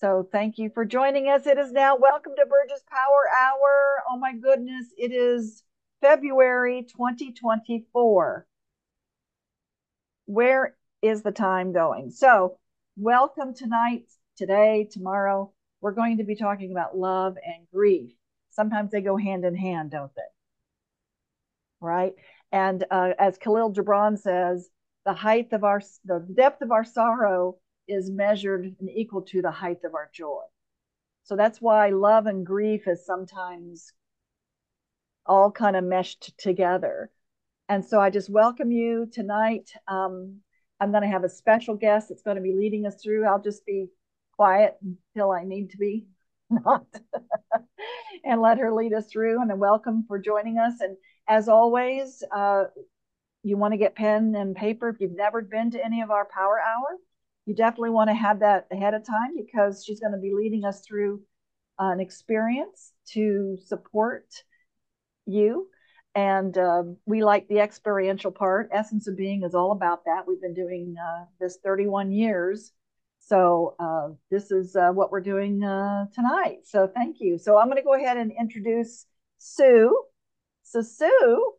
[0.00, 1.46] So thank you for joining us.
[1.46, 4.02] It is now welcome to Burge's Power Hour.
[4.08, 5.62] Oh my goodness, it is
[6.00, 8.46] February 2024.
[10.24, 12.10] Where is the time going?
[12.12, 12.56] So,
[12.96, 14.06] welcome tonight,
[14.38, 15.52] today, tomorrow.
[15.82, 18.10] We're going to be talking about love and grief.
[18.48, 20.22] Sometimes they go hand in hand, don't they?
[21.82, 22.14] Right?
[22.50, 24.66] And uh, as Khalil Gibran says,
[25.04, 27.56] the height of our, the depth of our sorrow
[27.90, 30.42] is measured and equal to the height of our joy.
[31.24, 33.92] So that's why love and grief is sometimes
[35.26, 37.10] all kind of meshed together.
[37.68, 39.70] And so I just welcome you tonight.
[39.86, 40.40] Um,
[40.80, 43.26] I'm going to have a special guest that's going to be leading us through.
[43.26, 43.86] I'll just be
[44.36, 46.06] quiet until I need to be
[46.50, 46.86] not
[48.24, 49.40] and let her lead us through.
[49.40, 50.80] And then welcome for joining us.
[50.80, 50.96] And
[51.28, 52.64] as always, uh,
[53.42, 56.26] you want to get pen and paper if you've never been to any of our
[56.26, 56.98] power hour
[57.50, 60.64] you definitely want to have that ahead of time because she's going to be leading
[60.64, 61.20] us through
[61.80, 64.24] uh, an experience to support
[65.26, 65.66] you.
[66.14, 68.68] And uh, we like the experiential part.
[68.72, 70.28] Essence of being is all about that.
[70.28, 72.70] We've been doing uh, this 31 years.
[73.18, 76.58] So uh, this is uh, what we're doing uh, tonight.
[76.66, 77.36] So thank you.
[77.36, 79.06] So i'm going to go ahead and introduce
[79.38, 80.04] sue.
[80.62, 81.54] So sue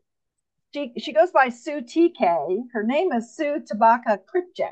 [0.73, 4.71] she, she goes by sue tk her name is sue tabaka kripjek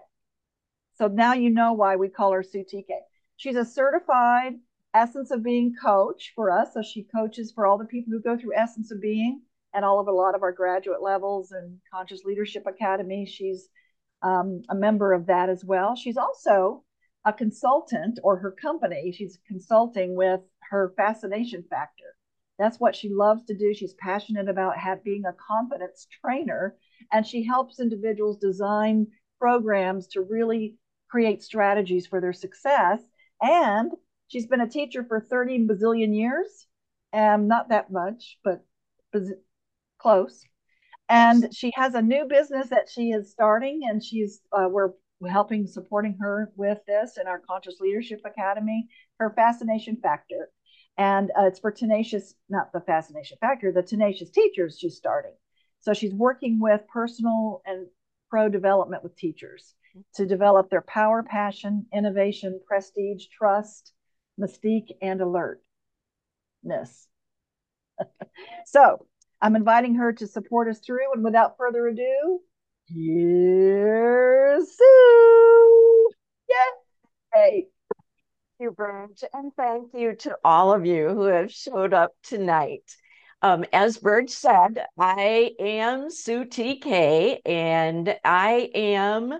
[1.00, 2.86] so now you know why we call her sue tk
[3.38, 4.53] she's a certified
[4.94, 6.73] essence of being coach for us.
[6.73, 9.42] So she coaches for all the people who go through essence of being
[9.73, 13.25] and all of a lot of our graduate levels and conscious leadership academy.
[13.25, 13.70] She's
[14.22, 15.95] um, a member of that as well.
[15.95, 16.83] She's also
[17.25, 19.14] a consultant or her company.
[19.16, 22.16] She's consulting with her fascination factor.
[22.58, 23.73] That's what she loves to do.
[23.73, 26.75] She's passionate about have, being a confidence trainer.
[27.11, 29.08] And she helps individuals design
[29.39, 30.75] programs to really
[31.09, 32.99] create strategies for their success
[33.41, 33.91] and
[34.27, 36.67] she's been a teacher for 30 bazillion years
[37.11, 38.63] and not that much but
[39.99, 40.43] close.
[41.09, 44.92] And she has a new business that she is starting, and she's uh, we're
[45.27, 48.87] helping supporting her with this in our Conscious Leadership Academy.
[49.20, 50.49] Her Fascination Factor,
[50.97, 55.33] and uh, it's for tenacious, not the Fascination Factor, the tenacious teachers she's starting.
[55.81, 57.87] So she's working with personal and
[58.30, 59.73] pro development with teachers
[60.15, 63.93] to develop their power, passion, innovation, prestige, trust,
[64.39, 67.08] mystique, and alertness.
[68.65, 69.05] so
[69.42, 71.14] I'm inviting her to support us through.
[71.14, 72.39] And without further ado,
[72.88, 76.09] here's Sue.
[76.49, 76.55] Yay!
[77.33, 77.67] Thank
[78.59, 82.83] you, Burge, and thank you to all of you who have showed up tonight.
[83.42, 89.39] Um, as Burge said, I am Sue TK, and I am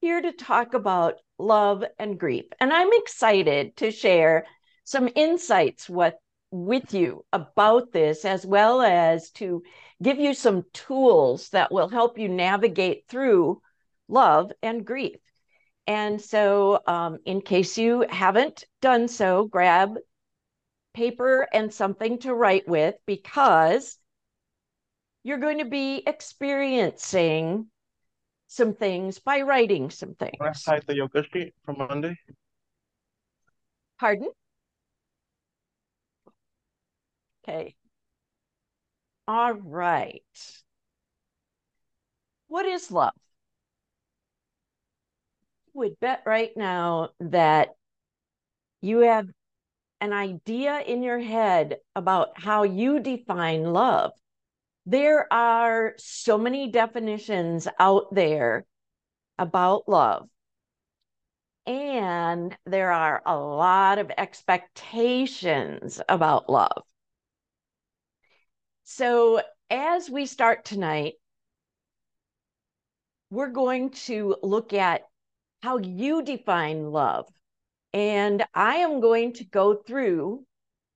[0.00, 2.44] here to talk about love and grief.
[2.60, 4.46] And I'm excited to share
[4.84, 6.14] some insights with
[6.50, 9.62] with you about this, as well as to
[10.02, 13.62] give you some tools that will help you navigate through
[14.06, 15.16] love and grief.
[15.86, 19.96] And so, um, in case you haven't done so, grab
[20.92, 23.96] paper and something to write with because
[25.24, 27.66] you're going to be experiencing
[28.52, 30.36] some things by writing some things.
[30.38, 32.18] Can I cite the yoga sheet from Monday?
[33.98, 34.28] Pardon?
[37.42, 37.74] Okay.
[39.26, 40.22] All right.
[42.48, 43.12] What is love?
[45.68, 47.70] I would bet right now that
[48.82, 49.28] you have
[50.02, 54.12] an idea in your head about how you define love.
[54.86, 58.66] There are so many definitions out there
[59.38, 60.28] about love.
[61.66, 66.82] And there are a lot of expectations about love.
[68.82, 71.14] So, as we start tonight,
[73.30, 75.02] we're going to look at
[75.62, 77.26] how you define love.
[77.92, 80.44] And I am going to go through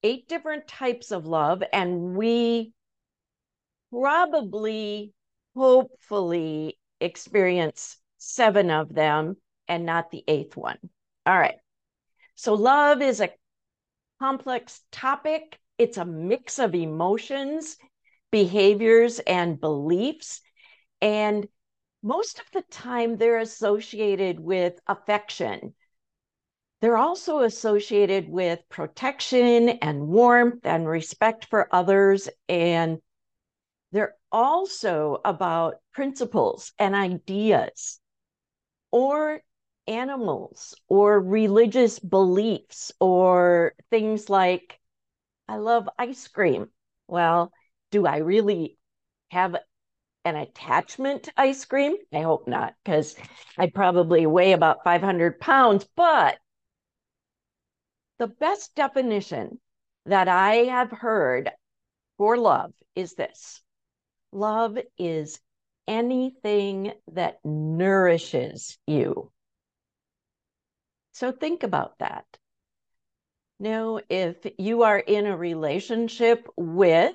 [0.02, 2.72] eight different types of love, and we
[3.90, 5.12] probably,
[5.54, 9.36] hopefully, experience seven of them
[9.68, 10.78] and not the eighth one.
[11.24, 11.56] All right.
[12.34, 13.30] So, love is a
[14.20, 17.76] complex topic it's a mix of emotions,
[18.30, 20.40] behaviors, and beliefs.
[21.02, 21.46] And
[22.02, 25.74] most of the time, they're associated with affection.
[26.80, 32.28] They're also associated with protection and warmth and respect for others.
[32.48, 32.98] And
[33.92, 38.00] they're also about principles and ideas.
[38.90, 39.40] Or
[39.86, 44.80] animals or religious beliefs or things like,
[45.48, 46.68] I love ice cream.
[47.08, 47.52] Well,
[47.90, 48.78] do I really
[49.30, 49.56] have
[50.24, 51.94] an attachment to ice cream?
[52.12, 53.14] I hope not, because
[53.56, 55.86] I probably weigh about 500 pounds.
[55.96, 56.38] But
[58.18, 59.60] the best definition
[60.06, 61.50] that I have heard
[62.18, 63.62] for love is this
[64.32, 65.40] love is
[65.88, 69.30] anything that nourishes you.
[71.12, 72.26] So think about that.
[73.58, 77.14] Now, if you are in a relationship with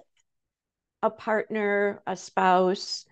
[1.04, 3.06] a partner, a spouse,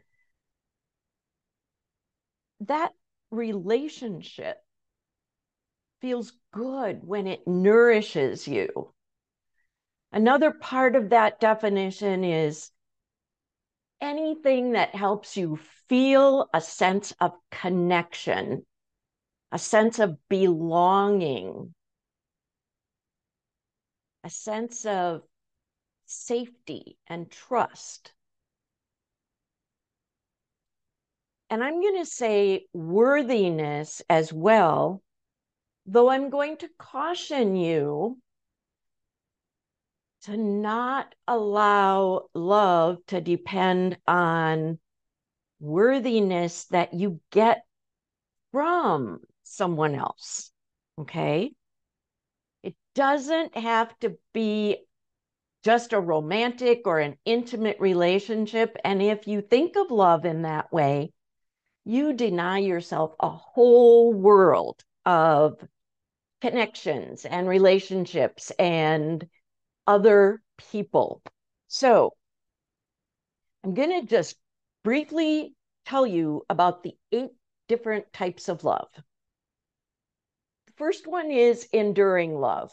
[2.62, 2.92] that
[3.30, 4.58] relationship
[6.02, 8.94] feels good when it nourishes you.
[10.12, 12.72] Another part of that definition is
[14.02, 18.66] anything that helps you feel a sense of connection,
[19.52, 21.74] a sense of belonging,
[24.24, 25.22] a sense of
[26.06, 28.14] safety and trust.
[31.50, 35.02] And I'm going to say worthiness as well,
[35.86, 38.20] though I'm going to caution you
[40.24, 44.80] to not allow love to depend on
[45.60, 47.64] worthiness that you get
[48.52, 50.52] from someone else.
[51.00, 51.52] Okay.
[52.64, 54.78] It doesn't have to be
[55.64, 58.76] just a romantic or an intimate relationship.
[58.84, 61.12] And if you think of love in that way,
[61.86, 65.56] you deny yourself a whole world of
[66.42, 69.28] connections and relationships and
[69.90, 70.40] other
[70.72, 71.24] people.
[71.68, 72.14] So
[73.64, 74.36] I'm going to just
[74.84, 75.56] briefly
[75.88, 77.32] tell you about the eight
[77.68, 78.88] different types of love.
[78.94, 82.72] The first one is enduring love.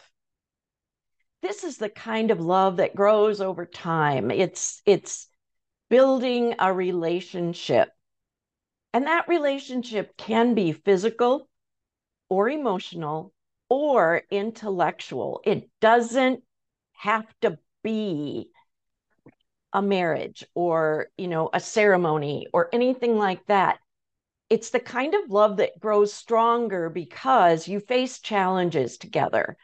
[1.40, 4.30] This is the kind of love that grows over time.
[4.30, 5.26] It's it's
[5.88, 7.88] building a relationship.
[8.92, 11.48] And that relationship can be physical
[12.28, 13.32] or emotional
[13.70, 15.40] or intellectual.
[15.44, 16.42] It doesn't
[16.98, 18.48] have to be
[19.72, 23.78] a marriage or you know a ceremony or anything like that.
[24.48, 29.56] It's the kind of love that grows stronger because you face challenges together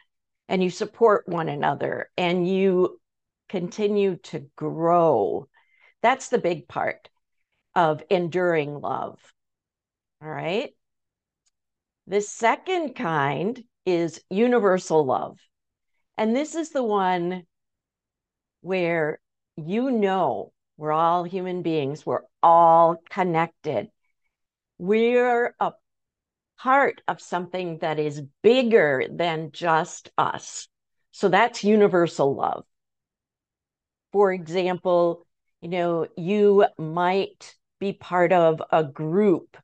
[0.49, 2.99] and you support one another and you
[3.49, 5.47] continue to grow.
[6.01, 7.09] That's the big part
[7.75, 9.19] of enduring love.
[10.21, 10.71] All right?
[12.07, 15.39] The second kind is universal love
[16.17, 17.43] and this is the one
[18.61, 19.19] where
[19.57, 23.89] you know we're all human beings, we're all connected.
[24.77, 25.73] We're a
[26.59, 30.67] part of something that is bigger than just us.
[31.11, 32.65] So that's universal love.
[34.11, 35.25] For example,
[35.61, 39.57] you know, you might be part of a group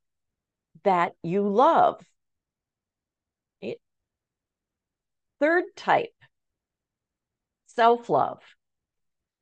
[0.84, 2.02] that you love.
[3.62, 3.80] It,
[5.40, 6.14] third type
[7.80, 8.42] self love.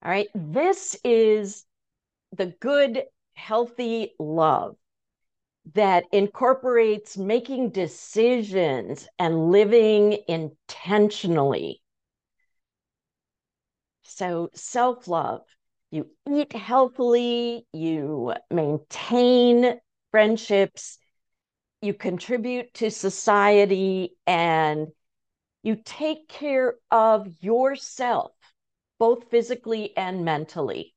[0.04, 0.28] All right.
[0.36, 1.66] This is
[2.32, 3.04] the good,
[3.34, 4.76] healthy love
[5.74, 11.82] that incorporates making decisions and living intentionally.
[14.04, 15.42] So, self love,
[15.90, 19.80] you eat healthily, you maintain
[20.12, 21.00] friendships,
[21.82, 24.90] you contribute to society, and
[25.68, 28.32] you take care of yourself,
[29.00, 30.96] both physically and mentally.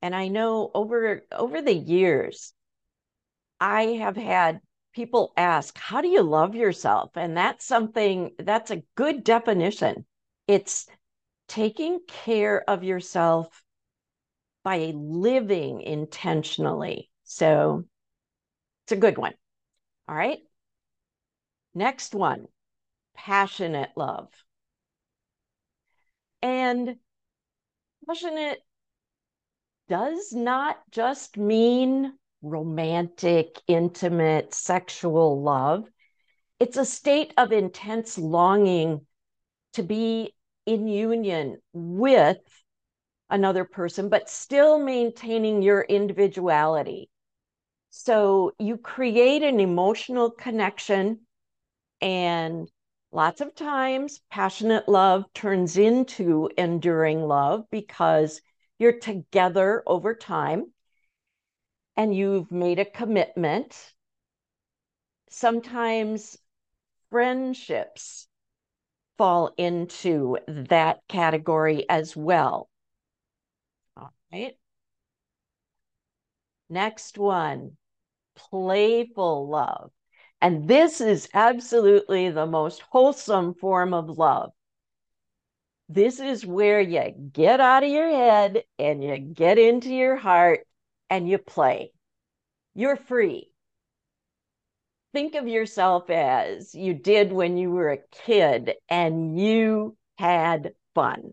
[0.00, 2.54] And I know over over the years,
[3.60, 4.62] I have had
[4.94, 7.10] people ask, how do you love yourself?
[7.16, 10.06] And that's something that's a good definition.
[10.46, 10.86] It's
[11.48, 13.62] taking care of yourself
[14.64, 17.10] by living intentionally.
[17.24, 17.84] So
[18.84, 19.34] it's a good one.
[20.08, 20.38] All right.
[21.78, 22.48] Next one,
[23.14, 24.28] passionate love.
[26.42, 26.96] And
[28.04, 28.58] passionate
[29.88, 35.84] does not just mean romantic, intimate, sexual love.
[36.58, 39.06] It's a state of intense longing
[39.74, 40.34] to be
[40.66, 42.38] in union with
[43.30, 47.08] another person, but still maintaining your individuality.
[47.90, 51.20] So you create an emotional connection
[52.00, 52.70] and
[53.12, 58.40] lots of times, passionate love turns into enduring love because
[58.78, 60.72] you're together over time
[61.96, 63.92] and you've made a commitment
[65.30, 66.36] sometimes
[67.10, 68.28] friendships
[69.18, 72.68] fall into that category as well.
[73.96, 74.56] All right.
[76.70, 77.76] Next one,
[78.34, 79.92] playful love.
[80.40, 84.52] And this is absolutely the most wholesome form of love.
[85.88, 90.66] This is where you get out of your head and you get into your heart
[91.08, 91.92] and you play.
[92.74, 93.50] You're free.
[95.12, 101.32] Think of yourself as you did when you were a kid and you had fun.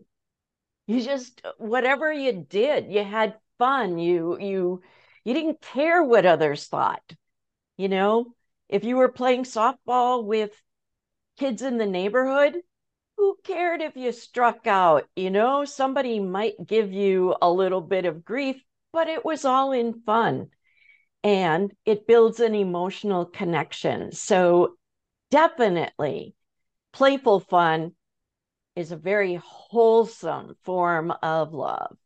[0.86, 3.98] You just whatever you did, you had fun.
[3.98, 4.82] You you
[5.24, 7.02] you didn't care what others thought.
[7.76, 8.34] You know,
[8.68, 10.50] if you were playing softball with
[11.38, 12.56] kids in the neighborhood,
[13.16, 15.08] who cared if you struck out?
[15.16, 19.72] You know, somebody might give you a little bit of grief, but it was all
[19.72, 20.50] in fun
[21.22, 24.12] and it builds an emotional connection.
[24.12, 24.76] So,
[25.30, 26.34] definitely,
[26.92, 27.92] playful fun
[28.76, 31.96] is a very wholesome form of love.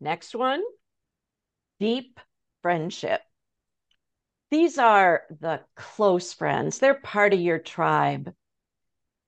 [0.00, 0.62] Next one
[1.78, 2.20] deep
[2.62, 3.22] friendship.
[4.50, 8.34] These are the close friends, they're part of your tribe.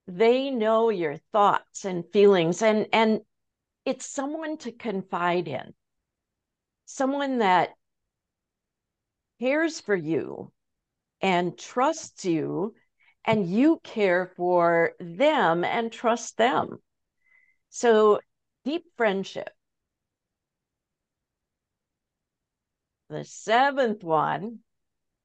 [0.05, 3.21] They know your thoughts and feelings, and, and
[3.85, 5.73] it's someone to confide in,
[6.85, 7.69] someone that
[9.39, 10.51] cares for you
[11.21, 12.75] and trusts you,
[13.23, 16.81] and you care for them and trust them.
[17.69, 18.19] So,
[18.65, 19.49] deep friendship.
[23.07, 24.62] The seventh one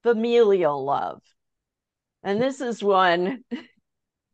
[0.08, 1.20] familial love.
[2.22, 3.44] And this is one,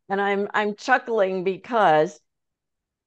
[0.09, 2.17] and I'm I'm chuckling because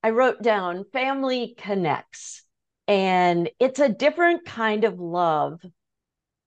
[0.03, 2.43] I wrote down family connects.
[2.87, 5.61] And it's a different kind of love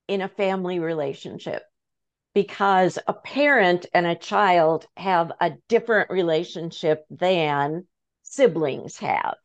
[0.07, 1.63] in a family relationship
[2.35, 7.87] because a parent and a child have a different relationship than
[8.21, 9.37] siblings have.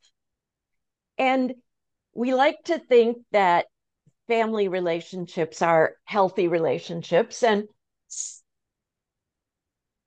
[1.16, 1.54] And
[2.14, 3.66] we like to think that
[4.28, 7.68] family relationships are healthy relationships and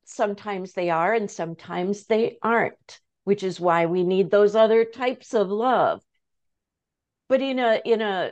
[0.04, 3.00] sometimes they are and sometimes they aren't
[3.30, 6.02] which is why we need those other types of love.
[7.28, 8.32] But in a in a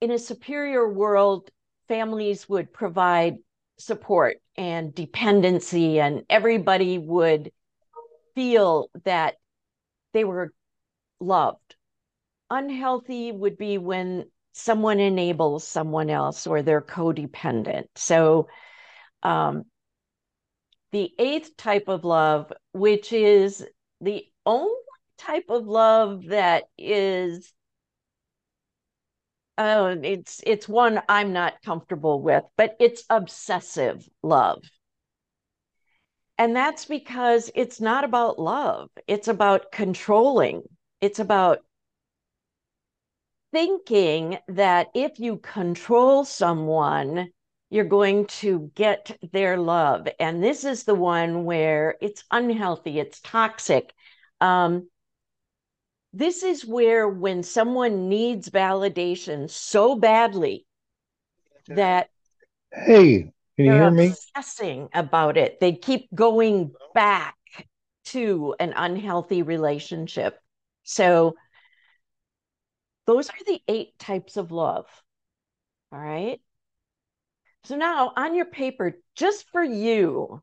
[0.00, 1.50] in a superior world
[1.88, 3.38] families would provide
[3.76, 7.50] support and dependency and everybody would
[8.36, 9.34] feel that
[10.12, 10.52] they were
[11.18, 11.69] loved
[12.50, 17.86] unhealthy would be when someone enables someone else or they're codependent.
[17.94, 18.48] So,
[19.22, 19.64] um,
[20.92, 23.64] the eighth type of love, which is
[24.00, 24.74] the only
[25.18, 27.52] type of love that is
[29.58, 34.62] oh it's it's one i'm not comfortable with but it's obsessive love.
[36.38, 38.88] And that's because it's not about love.
[39.06, 40.62] It's about controlling.
[41.02, 41.58] It's about
[43.52, 47.30] thinking that if you control someone,
[47.70, 50.08] you're going to get their love.
[50.18, 53.92] And this is the one where it's unhealthy, it's toxic.
[54.40, 54.88] Um,
[56.12, 60.66] this is where when someone needs validation so badly
[61.68, 62.08] that
[62.72, 64.08] hey can you hear me?
[64.08, 65.60] obsessing about it.
[65.60, 67.36] They keep going back
[68.06, 70.40] to an unhealthy relationship.
[70.82, 71.34] So
[73.06, 74.86] those are the eight types of love.
[75.92, 76.40] All right.
[77.64, 80.42] So now on your paper, just for you,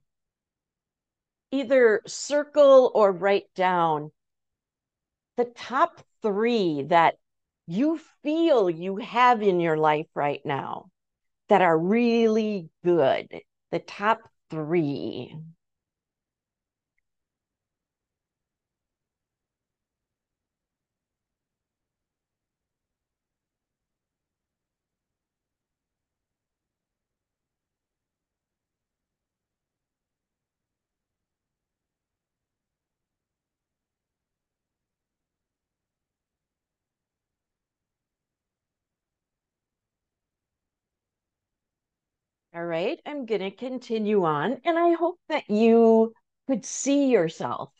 [1.52, 4.12] either circle or write down
[5.38, 7.16] the top three that
[7.68, 10.90] you feel you have in your life right now
[11.50, 13.28] that are really good.
[13.72, 15.36] The top three.
[42.58, 44.60] All right, I'm going to continue on.
[44.66, 46.12] And I hope that you
[46.48, 47.72] could see yourself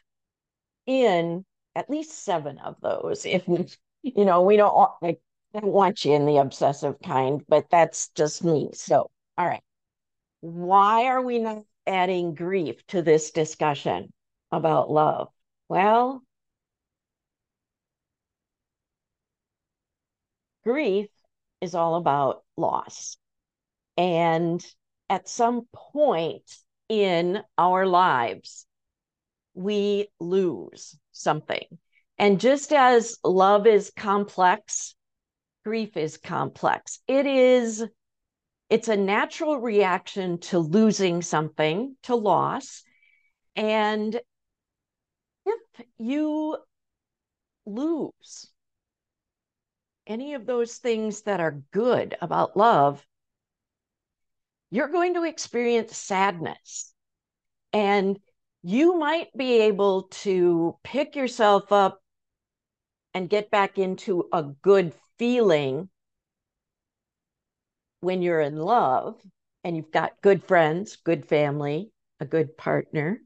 [0.86, 3.26] in at least seven of those.
[3.26, 3.48] If,
[4.04, 5.18] you know, we don't, I
[5.52, 8.70] don't want you in the obsessive kind, but that's just me.
[8.74, 9.64] So, all right.
[10.42, 14.14] Why are we not adding grief to this discussion
[14.52, 15.30] about love?
[15.70, 16.22] Well,
[20.64, 21.10] grief
[21.62, 23.18] is all about loss.
[23.98, 24.64] And
[25.10, 26.44] at some point
[26.88, 28.66] in our lives,
[29.54, 31.66] we lose something.
[32.18, 34.96] And just as love is complex,
[35.64, 37.00] grief is complex.
[37.08, 37.84] It is
[38.70, 42.84] it's a natural reaction to losing something, to loss.
[43.56, 44.20] And
[45.46, 46.58] if you
[47.66, 48.52] lose
[50.06, 53.06] any of those things that are good about love,
[54.72, 56.94] you're going to experience sadness.
[57.74, 58.20] And
[58.64, 62.02] you might be able to pick yourself up
[63.14, 65.90] and get back into a good feeling
[68.02, 69.20] when you're in love
[69.64, 73.22] and you've got good friends, good family, a good partner.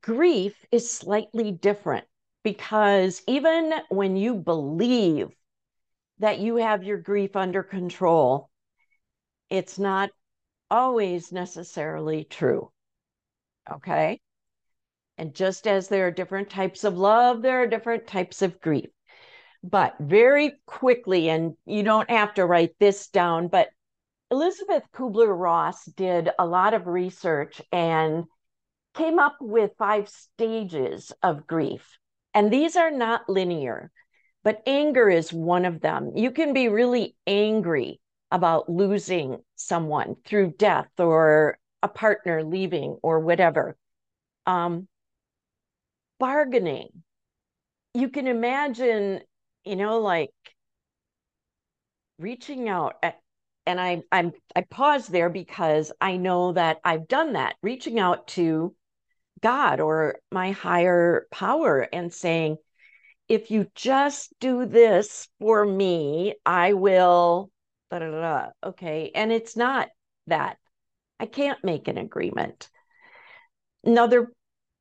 [0.00, 2.06] Grief is slightly different
[2.42, 5.28] because even when you believe
[6.18, 8.50] that you have your grief under control,
[9.54, 10.10] it's not
[10.68, 12.72] always necessarily true.
[13.72, 14.20] Okay.
[15.16, 18.90] And just as there are different types of love, there are different types of grief.
[19.62, 23.68] But very quickly, and you don't have to write this down, but
[24.32, 28.24] Elisabeth Kubler Ross did a lot of research and
[28.94, 31.96] came up with five stages of grief.
[32.34, 33.92] And these are not linear,
[34.42, 36.10] but anger is one of them.
[36.16, 38.00] You can be really angry
[38.34, 43.76] about losing someone through death or a partner leaving or whatever.
[44.44, 44.88] Um,
[46.18, 46.88] bargaining.
[47.94, 49.20] You can imagine,
[49.64, 50.32] you know, like
[52.18, 53.20] reaching out at,
[53.66, 58.26] and I I'm I pause there because I know that I've done that, reaching out
[58.28, 58.74] to
[59.40, 62.56] God or my higher power and saying,
[63.28, 67.52] if you just do this for me, I will
[67.98, 69.10] da, da, da, okay.
[69.14, 69.88] And it's not
[70.26, 70.58] that.
[71.20, 72.68] I can't make an agreement.
[73.84, 74.32] Another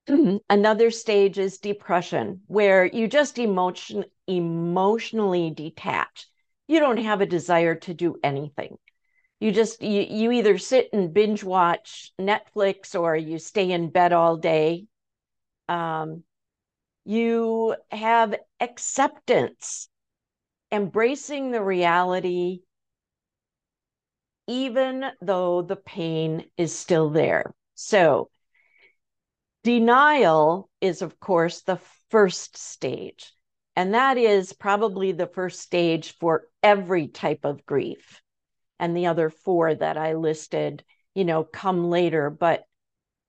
[0.50, 6.28] another stage is depression, where you just emotion emotionally detach.
[6.68, 8.78] You don't have a desire to do anything.
[9.40, 14.14] You just you you either sit and binge watch Netflix or you stay in bed
[14.14, 14.86] all day.
[15.68, 16.24] Um,
[17.06, 19.90] you have acceptance,
[20.72, 22.62] embracing the reality
[24.48, 27.54] even though the pain is still there.
[27.76, 28.30] So,
[29.64, 31.80] denial is, of course, the
[32.10, 33.34] first stage.
[33.76, 38.22] And that is probably the first stage for every type of grief.
[38.80, 40.84] And the other four that I listed,
[41.16, 42.30] you know, come later.
[42.30, 42.66] But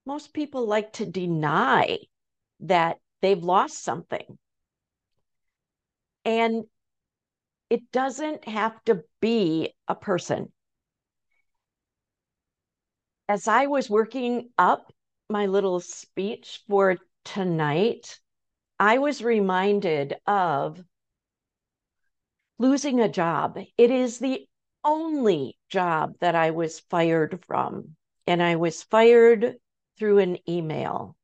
[0.05, 1.99] most people like to deny
[2.61, 4.39] that they've lost something.
[6.25, 6.65] And
[7.71, 10.53] it doesn't have to be a person
[13.29, 14.93] as I was working up
[15.31, 18.19] my little speech for tonight,
[18.79, 20.83] I was reminded of
[22.59, 23.59] losing a job.
[23.79, 24.47] It is the
[24.85, 29.57] only job that I was fired from, and I was fired
[29.99, 31.17] through an email.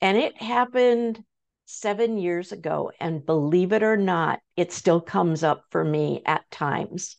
[0.00, 1.22] And it happened
[1.66, 2.90] seven years ago.
[3.00, 7.16] And believe it or not, it still comes up for me at times.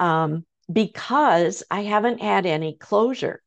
[0.00, 3.42] Um, because I haven't had any closure.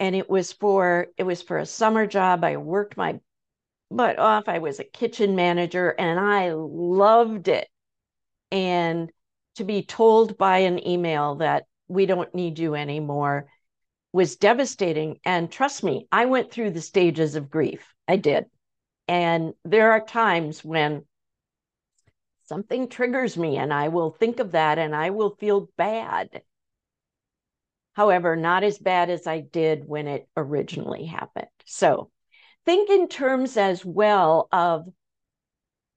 [0.00, 2.44] And it was for it was for a summer job.
[2.44, 3.18] I worked my
[3.90, 4.48] butt off.
[4.48, 7.68] I was a kitchen manager and I loved it.
[8.52, 9.10] And
[9.56, 13.48] to be told by an email that we don't need you anymore
[14.12, 15.18] was devastating.
[15.24, 17.92] And trust me, I went through the stages of grief.
[18.06, 18.46] I did.
[19.08, 21.04] And there are times when
[22.48, 26.42] something triggers me and I will think of that and I will feel bad.
[27.92, 31.48] However, not as bad as I did when it originally happened.
[31.66, 32.10] So
[32.64, 34.86] think in terms as well of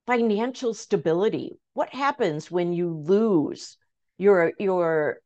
[0.08, 1.58] financial stability.
[1.74, 3.78] What happens when you lose
[4.18, 5.22] your your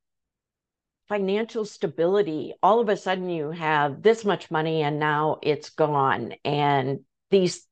[1.08, 2.54] financial stability?
[2.62, 7.00] All of a sudden you have this much money and now it's gone and
[7.32, 7.66] these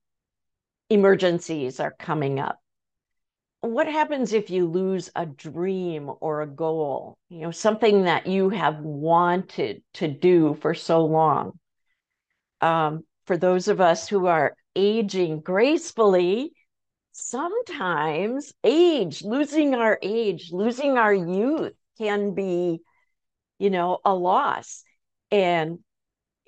[0.90, 2.63] emergencies are coming up
[3.64, 7.18] what happens if you lose a dream or a goal?
[7.30, 11.54] You know something that you have wanted to do for so long.
[12.62, 16.52] Um, for those of us who are aging gracefully
[17.12, 22.82] sometimes age losing our age losing our youth can be
[23.60, 24.84] you know a loss.
[25.32, 25.80] And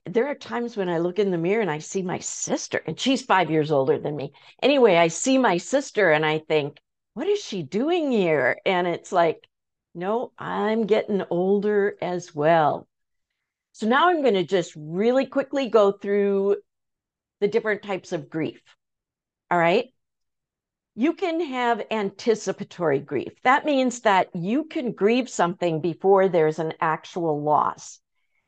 [0.05, 2.99] there are times when I look in the mirror and I see my sister, and
[2.99, 4.33] she's five years older than me.
[4.61, 6.77] Anyway, I see my sister and I think,
[7.15, 8.59] what is she doing here?
[8.65, 9.47] And it's like,
[9.95, 12.87] no, I'm getting older as well.
[13.71, 16.57] So now I'm going to just really quickly go through
[17.39, 18.61] the different types of grief.
[19.49, 19.93] All right.
[20.95, 23.31] You can have anticipatory grief.
[23.43, 28.01] That means that you can grieve something before there's an actual loss.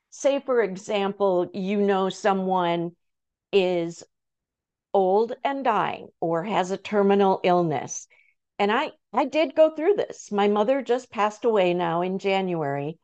[0.10, 2.92] Say, for example, you know someone
[3.54, 4.04] is
[4.94, 8.08] old and dying or has a terminal illness.
[8.60, 10.32] And I, I did go through this.
[10.32, 12.98] My mother just passed away now in January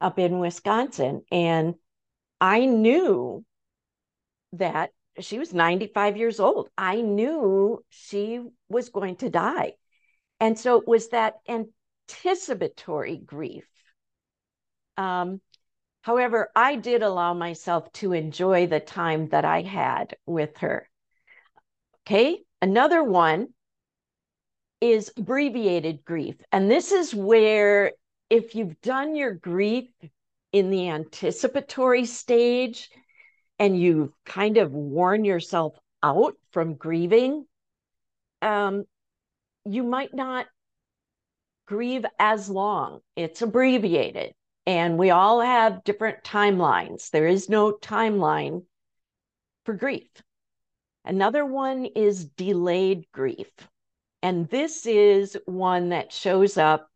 [0.00, 1.22] up in Wisconsin.
[1.32, 1.74] And
[2.40, 3.44] I knew
[4.52, 4.90] that
[5.20, 6.68] she was 95 years old.
[6.76, 9.74] I knew she was going to die.
[10.40, 13.68] And so it was that anticipatory grief.
[14.96, 15.40] Um,
[16.02, 20.88] however, I did allow myself to enjoy the time that I had with her.
[22.06, 23.48] Okay, another one
[24.80, 26.36] is abbreviated grief.
[26.52, 27.92] And this is where,
[28.30, 29.88] if you've done your grief
[30.52, 32.90] in the anticipatory stage
[33.58, 37.46] and you've kind of worn yourself out from grieving,
[38.42, 38.84] um,
[39.64, 40.46] you might not
[41.66, 43.00] grieve as long.
[43.16, 44.32] It's abbreviated.
[44.66, 47.10] And we all have different timelines.
[47.10, 48.64] There is no timeline
[49.64, 50.08] for grief.
[51.04, 53.48] Another one is delayed grief.
[54.22, 56.90] And this is one that shows up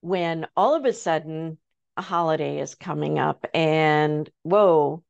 [0.00, 1.58] when all of a sudden
[1.96, 5.02] a holiday is coming up and whoa,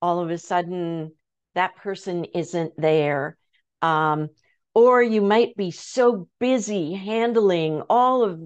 [0.00, 1.12] all of a sudden
[1.54, 3.36] that person isn't there.
[3.80, 4.30] Um,
[4.74, 8.40] or you might be so busy handling all of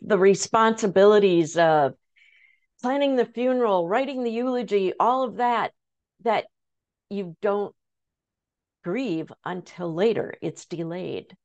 [0.00, 1.94] the responsibilities of
[2.82, 5.72] planning the funeral, writing the eulogy, all of that,
[6.22, 6.44] that
[7.10, 7.74] you don't
[8.86, 10.32] grieve until later.
[10.40, 11.36] It's delayed.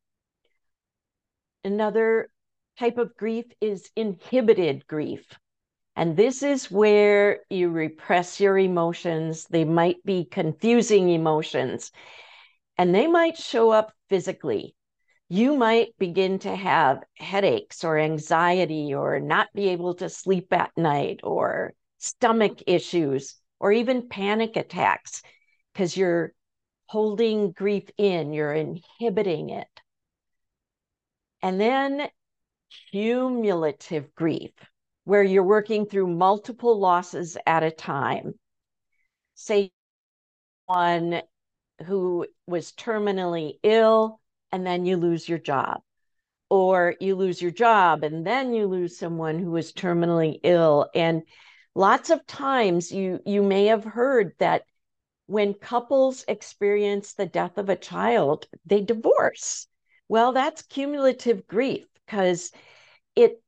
[1.64, 2.30] Another
[2.78, 5.26] type of grief is inhibited grief.
[5.96, 9.48] And this is where you repress your emotions.
[9.50, 11.92] They might be confusing emotions,
[12.78, 14.76] and they might show up physically.
[15.28, 20.78] You might begin to have headaches or anxiety or not be able to sleep at
[20.78, 25.24] night or stomach issues or even panic attacks
[25.74, 26.34] because you're
[26.92, 29.82] holding grief in, you're inhibiting it.
[31.42, 32.10] And then
[32.92, 34.52] cumulative grief,
[35.06, 38.34] where you're working through multiple losses at a time.
[39.36, 39.72] Say
[40.66, 41.22] one
[41.86, 44.20] who was terminally ill
[44.52, 45.80] and then you lose your job
[46.50, 51.24] or you lose your job and then you lose someone who is terminally ill and
[51.74, 54.64] lots of times you you may have heard that
[55.32, 59.66] when couples experience the death of a child, they divorce.
[60.10, 62.52] Well, that's cumulative grief because
[63.16, 63.42] it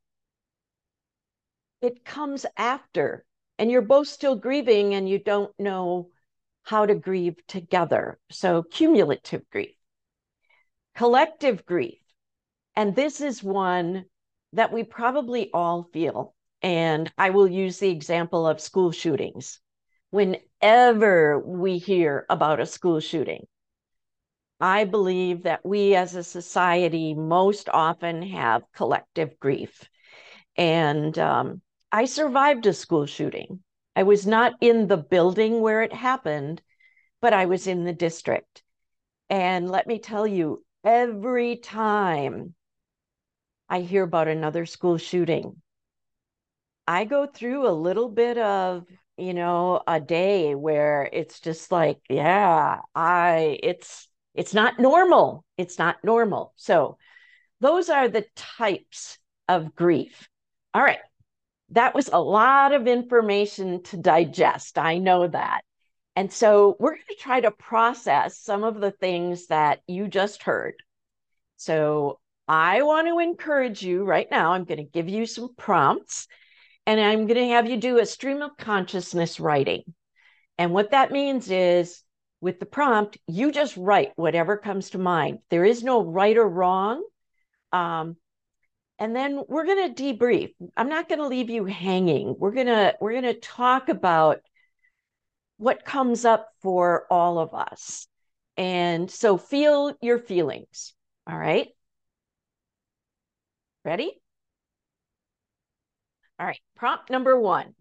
[1.82, 3.26] it comes after
[3.60, 6.10] and you're both still grieving and you don't know
[6.64, 8.18] how to grieve together.
[8.32, 9.76] So cumulative grief.
[10.96, 12.00] Collective grief.
[12.78, 14.06] And this is one
[14.54, 16.34] that we probably all feel.
[16.62, 19.60] And I will use the example of school shootings
[20.64, 23.46] whenever we hear about a school shooting.
[24.62, 29.90] I believe that we as a society most often have collective grief.
[30.56, 33.60] And um, I survived a school shooting.
[33.94, 36.62] I was not in the building where it happened,
[37.22, 38.64] but I was in the district.
[39.30, 42.56] And let me tell you, every time
[43.68, 45.62] I hear about another school shooting,
[46.88, 48.86] I go through a little bit of
[49.18, 55.46] you know, a day where it's just like, yeah, I it's it's not normal.
[55.58, 56.54] It's not normal.
[56.56, 56.98] So
[57.60, 60.28] those are the types of grief.
[60.74, 61.00] All right.
[61.70, 64.78] That was a lot of information to digest.
[64.78, 65.62] I know that.
[66.16, 70.44] And so we're going to try to process some of the things that you just
[70.44, 70.76] heard.
[71.58, 74.52] So I want to encourage you right now.
[74.52, 76.28] I'm going to give you some prompts
[76.86, 79.84] and I'm going to have you do a stream of consciousness writing.
[80.58, 82.02] And what that means is
[82.42, 85.40] with the prompt, you just write whatever comes to mind.
[85.50, 87.04] There is no right or wrong.
[87.72, 88.18] Um,
[89.00, 90.54] and then we're going to debrief.
[90.78, 92.36] I'm not going to leave you hanging.
[92.38, 94.40] We're going to we're going to talk about
[95.58, 98.08] what comes up for all of us.
[98.58, 100.94] And so feel your feelings.
[101.28, 101.70] All right?
[103.84, 104.23] Ready?
[106.40, 107.76] All right, prompt number one.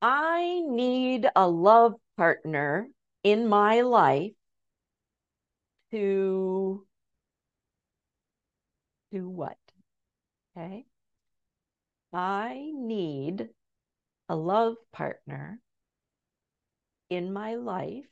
[0.00, 2.88] I need a love partner
[3.22, 4.32] in my life
[5.90, 6.86] to
[9.12, 9.56] do what?
[10.56, 10.84] Okay.
[12.12, 13.48] I need
[14.28, 15.60] a love partner
[17.10, 18.06] in my life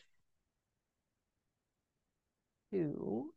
[2.72, 3.32] to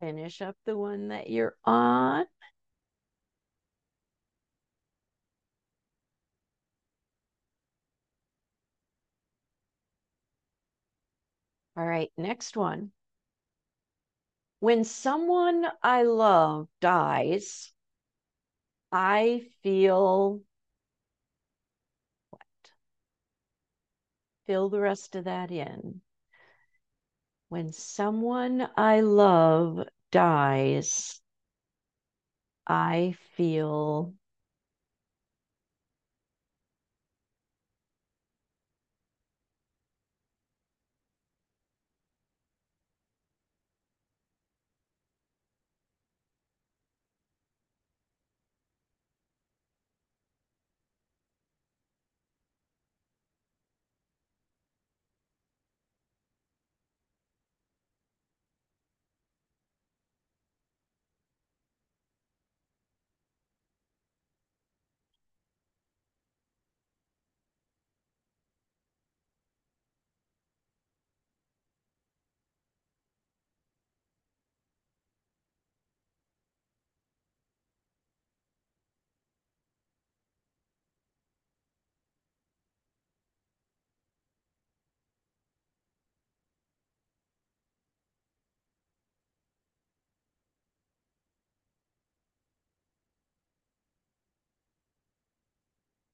[0.00, 2.26] finish up the one that you're on.
[11.76, 12.92] All right, next one.
[14.60, 17.72] When someone I love dies,
[18.92, 20.42] I feel
[22.30, 22.72] what?
[24.44, 26.02] Fill the rest of that in.
[27.50, 31.20] When someone I love dies,
[32.66, 34.14] I feel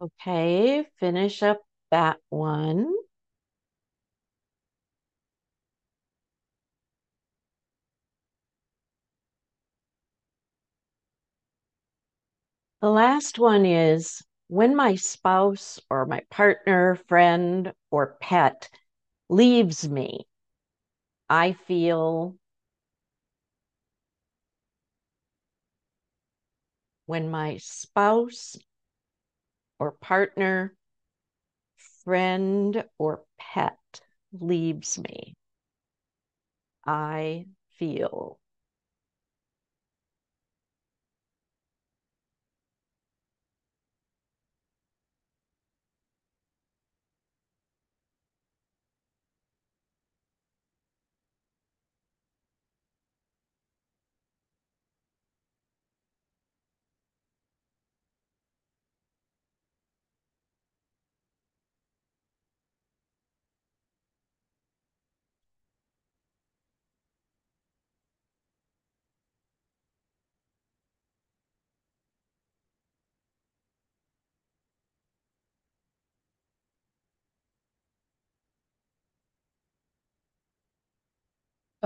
[0.00, 0.84] okay.
[0.98, 2.92] Finish up that one.
[12.80, 18.70] The last one is when my spouse or my partner, friend, or pet
[19.28, 20.26] leaves me,
[21.30, 22.36] I feel
[27.06, 28.56] when my spouse
[29.78, 30.74] or partner,
[32.04, 34.00] friend, or pet
[34.32, 35.34] leaves me,
[36.86, 38.38] I feel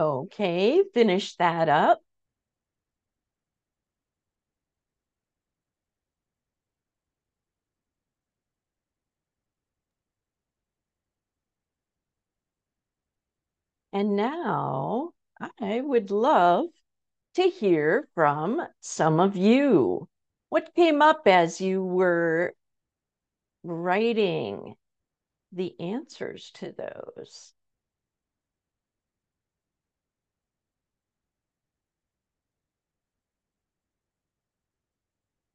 [0.01, 2.03] Okay, finish that up.
[13.93, 15.13] And now
[15.61, 16.71] I would love
[17.35, 20.09] to hear from some of you.
[20.49, 22.55] What came up as you were
[23.63, 24.77] writing
[25.53, 27.55] the answers to those?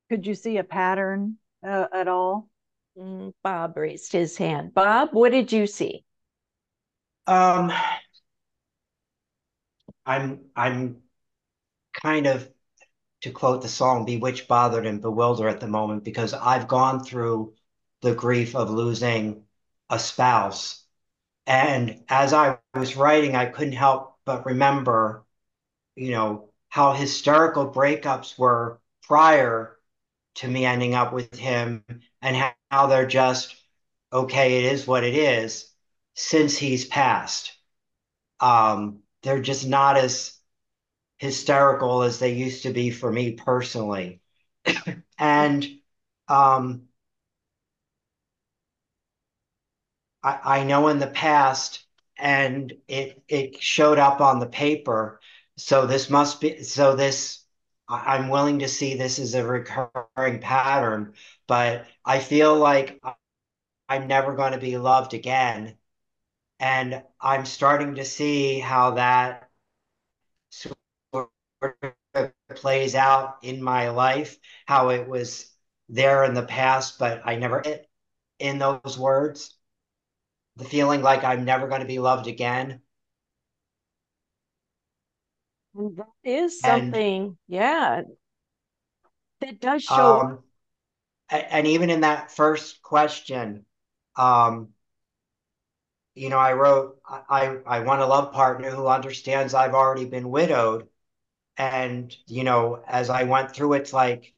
[0.09, 2.49] Could you see a pattern uh, at all?
[2.97, 4.73] Mm, Bob raised his hand.
[4.73, 6.05] Bob, what did you see?
[7.27, 7.71] Um,
[10.05, 11.01] I'm I'm
[11.93, 12.49] kind of
[13.21, 17.55] to quote the song, bewitched, bothered, and bewildered at the moment because I've gone through
[18.01, 19.43] the grief of losing
[19.89, 20.83] a spouse.
[21.47, 25.25] And as I was writing, I couldn't help but remember,
[25.95, 29.74] you know, how hysterical breakups were prior
[30.35, 31.83] to me ending up with him
[32.21, 33.55] and how they're just,
[34.11, 35.71] okay, it is what it is
[36.15, 37.53] since he's passed.
[38.39, 40.37] Um, they're just not as
[41.17, 44.21] hysterical as they used to be for me personally.
[45.19, 45.67] and
[46.27, 46.83] um,
[50.23, 51.85] I, I know in the past,
[52.17, 55.19] and it it showed up on the paper.
[55.57, 57.44] So this must be so this.
[57.87, 61.13] I'm willing to see this as a recurring pattern,
[61.47, 63.01] but I feel like
[63.89, 65.77] I'm never going to be loved again.
[66.59, 69.49] And I'm starting to see how that
[70.49, 70.77] sort
[72.13, 75.51] of plays out in my life, how it was
[75.89, 77.63] there in the past, but I never
[78.39, 79.55] in those words
[80.57, 82.81] the feeling like I'm never going to be loved again.
[85.77, 88.01] And that is something, and, yeah,
[89.41, 90.21] that does show.
[90.21, 90.39] Um,
[91.29, 93.65] and even in that first question,
[94.15, 94.69] um,
[96.13, 100.29] you know, I wrote, I, I want a love partner who understands I've already been
[100.29, 100.87] widowed.
[101.57, 104.33] And, you know, as I went through, it's like,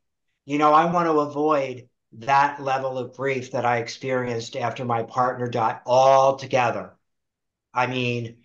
[0.46, 5.04] you know, I want to avoid that level of grief that I experienced after my
[5.04, 6.96] partner died altogether.
[7.74, 8.38] I mean,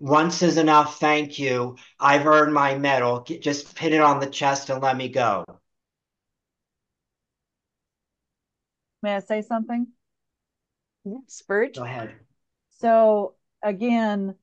[0.00, 0.98] once is enough.
[1.00, 1.76] Thank you.
[2.00, 3.20] I've earned my medal.
[3.20, 5.44] Just pin it on the chest and let me go.
[9.02, 9.86] May I say something?
[11.04, 11.76] Yes, Burge.
[11.76, 12.14] Go ahead.
[12.78, 14.34] So again,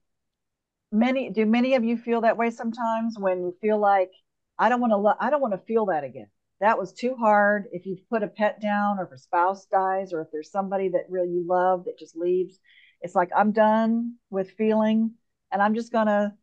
[0.92, 4.12] many do many of you feel that way sometimes when you feel like
[4.58, 6.28] I don't want to I don't want to feel that again
[6.64, 7.66] that was too hard.
[7.74, 10.88] If you've put a pet down, or if a spouse dies, or if there's somebody
[10.90, 12.58] that really you love that just leaves,
[13.02, 15.12] it's like I'm done with feeling,
[15.54, 16.36] and I'm just gonna,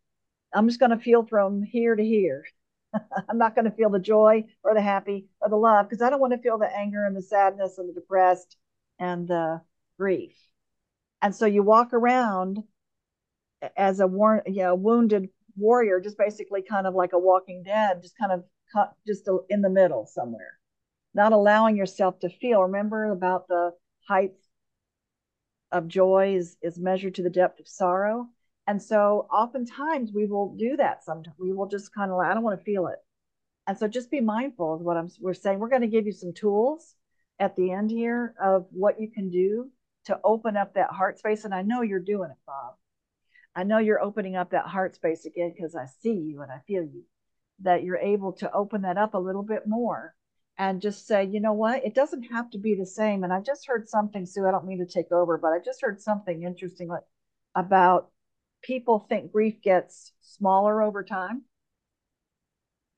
[0.55, 2.45] I'm just gonna feel from here to here.
[3.29, 6.21] I'm not gonna feel the joy or the happy or the love because I don't
[6.21, 8.57] want to feel the anger and the sadness and the depressed
[8.99, 9.61] and the
[9.99, 10.35] grief.
[11.21, 12.63] And so you walk around
[13.77, 18.03] as a war, you know, wounded warrior, just basically kind of like a walking dead,
[18.03, 18.45] just kind of
[19.07, 20.59] just in the middle somewhere,
[21.15, 22.63] not allowing yourself to feel.
[22.63, 23.73] Remember about the
[24.09, 24.33] height
[25.73, 28.29] of joy is, is measured to the depth of sorrow.
[28.71, 31.35] And so oftentimes we will do that sometimes.
[31.41, 33.01] We will just kind of like, I don't want to feel it.
[33.67, 35.59] And so just be mindful of what I'm we're saying.
[35.59, 36.95] We're going to give you some tools
[37.41, 39.71] at the end here of what you can do
[40.05, 41.45] to open up that heart space.
[41.45, 42.75] And I know you're doing it, Bob.
[43.57, 46.61] I know you're opening up that heart space again because I see you and I
[46.69, 47.03] feel you
[47.63, 50.15] that you're able to open that up a little bit more
[50.59, 53.25] and just say, you know what, it doesn't have to be the same.
[53.25, 55.83] And I just heard something, Sue, I don't mean to take over, but I just
[55.83, 56.89] heard something interesting
[57.57, 58.13] about
[58.63, 61.43] people think grief gets smaller over time.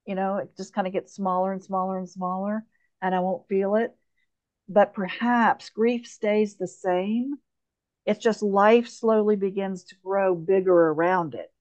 [0.07, 2.65] You know, it just kind of gets smaller and smaller and smaller,
[3.01, 3.95] and I won't feel it.
[4.69, 7.37] But perhaps grief stays the same.
[8.05, 11.53] It's just life slowly begins to grow bigger around it.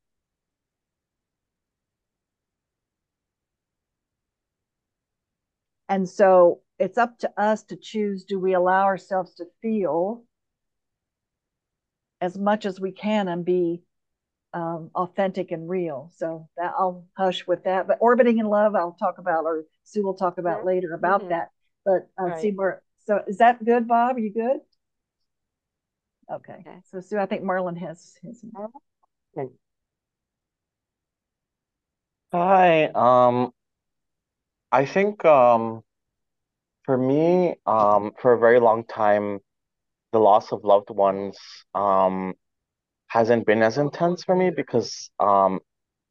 [5.88, 10.24] And so it's up to us to choose do we allow ourselves to feel
[12.22, 13.84] as much as we can and be
[14.54, 16.12] um, authentic and real.
[16.16, 17.88] So that I'll hush with that.
[17.88, 21.30] But orbiting in love, I'll talk about, or Sue will talk about later about mm-hmm.
[21.30, 21.50] that.
[21.86, 22.42] But uh, right.
[22.42, 22.82] see more.
[23.06, 24.16] So is that good, Bob?
[24.16, 24.58] Are you good?
[26.32, 26.54] Okay.
[26.60, 26.78] okay.
[26.92, 28.44] So Sue, I think Marlon has his.
[32.32, 32.86] Hi.
[32.86, 33.52] Um,
[34.72, 35.82] I think um,
[36.84, 39.40] for me, um, for a very long time,
[40.14, 41.38] the loss of loved ones
[41.74, 42.34] um,
[43.12, 45.60] hasn't been as intense for me because um,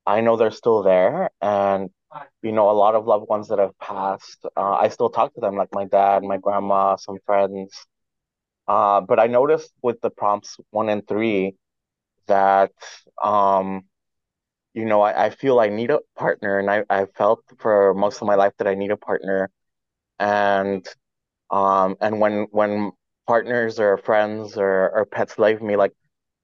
[0.06, 1.90] I know they're still there, and
[2.42, 5.40] you know, a lot of loved ones that have passed, uh, I still talk to
[5.40, 7.72] them, like my dad, my grandma, some friends.
[8.68, 11.56] Uh, but I noticed with the prompts one and three
[12.28, 12.72] that
[13.22, 13.82] um,
[14.74, 18.20] you know, I, I feel I need a partner, and I, I felt for most
[18.22, 19.50] of my life that I need a partner.
[20.20, 20.86] And
[21.50, 22.92] um and when when
[23.28, 25.92] partners or friends or, or pets leave me, like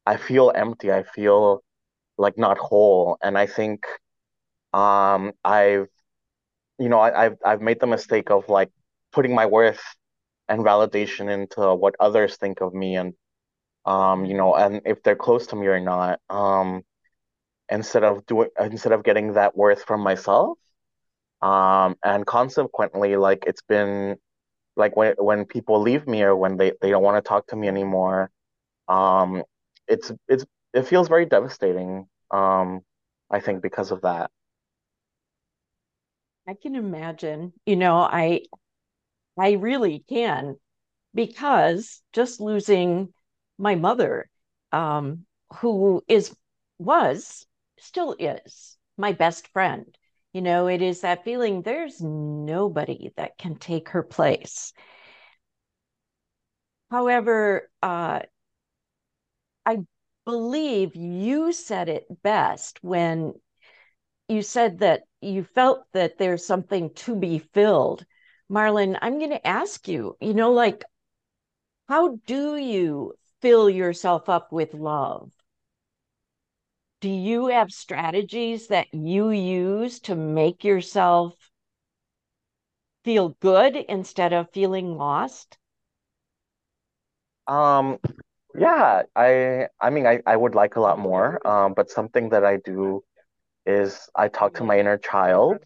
[0.07, 0.93] I feel empty.
[0.93, 1.63] I feel
[2.19, 3.19] like not whole.
[3.23, 3.87] And I think
[4.75, 5.89] um I've
[6.79, 8.71] you know, I, I've I've made the mistake of like
[9.13, 9.83] putting my worth
[10.49, 13.15] and validation into what others think of me and
[13.87, 16.21] um, you know, and if they're close to me or not.
[16.31, 16.83] Um
[17.71, 20.59] instead of doing instead of getting that worth from myself
[21.43, 24.17] um and consequently like it's been
[24.77, 27.57] like when when people leave me or when they they don't want to talk to
[27.57, 28.31] me anymore
[28.89, 29.43] um
[29.89, 32.81] it's it's it feels very devastating um
[33.31, 34.31] i think because of that
[36.47, 38.41] i can imagine you know i
[39.39, 40.57] i really can
[41.15, 43.13] because just losing
[43.59, 44.29] my mother
[44.73, 45.25] um
[45.61, 46.35] who is
[46.79, 47.47] was
[47.79, 49.97] still is my best friend.
[50.33, 54.73] You know, it is that feeling there's nobody that can take her place.
[56.91, 58.21] However, uh,
[59.67, 59.81] I
[60.25, 63.35] believe you said it best when
[64.29, 68.07] you said that you felt that there's something to be filled.
[68.49, 70.85] Marlon, I'm going to ask you, you know, like,
[71.89, 75.33] how do you fill yourself up with love?
[77.01, 81.35] Do you have strategies that you use to make yourself
[83.05, 85.59] feel good instead of feeling lost?
[87.47, 87.99] Um,
[88.59, 91.47] yeah, I I mean I, I would like a lot more.
[91.47, 93.03] Um, but something that I do
[93.67, 95.59] is I talk to my inner child.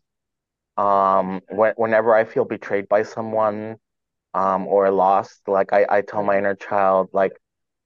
[0.79, 3.77] Um, when, whenever I feel betrayed by someone,
[4.35, 7.33] um, or lost, like I, I tell my inner child, like,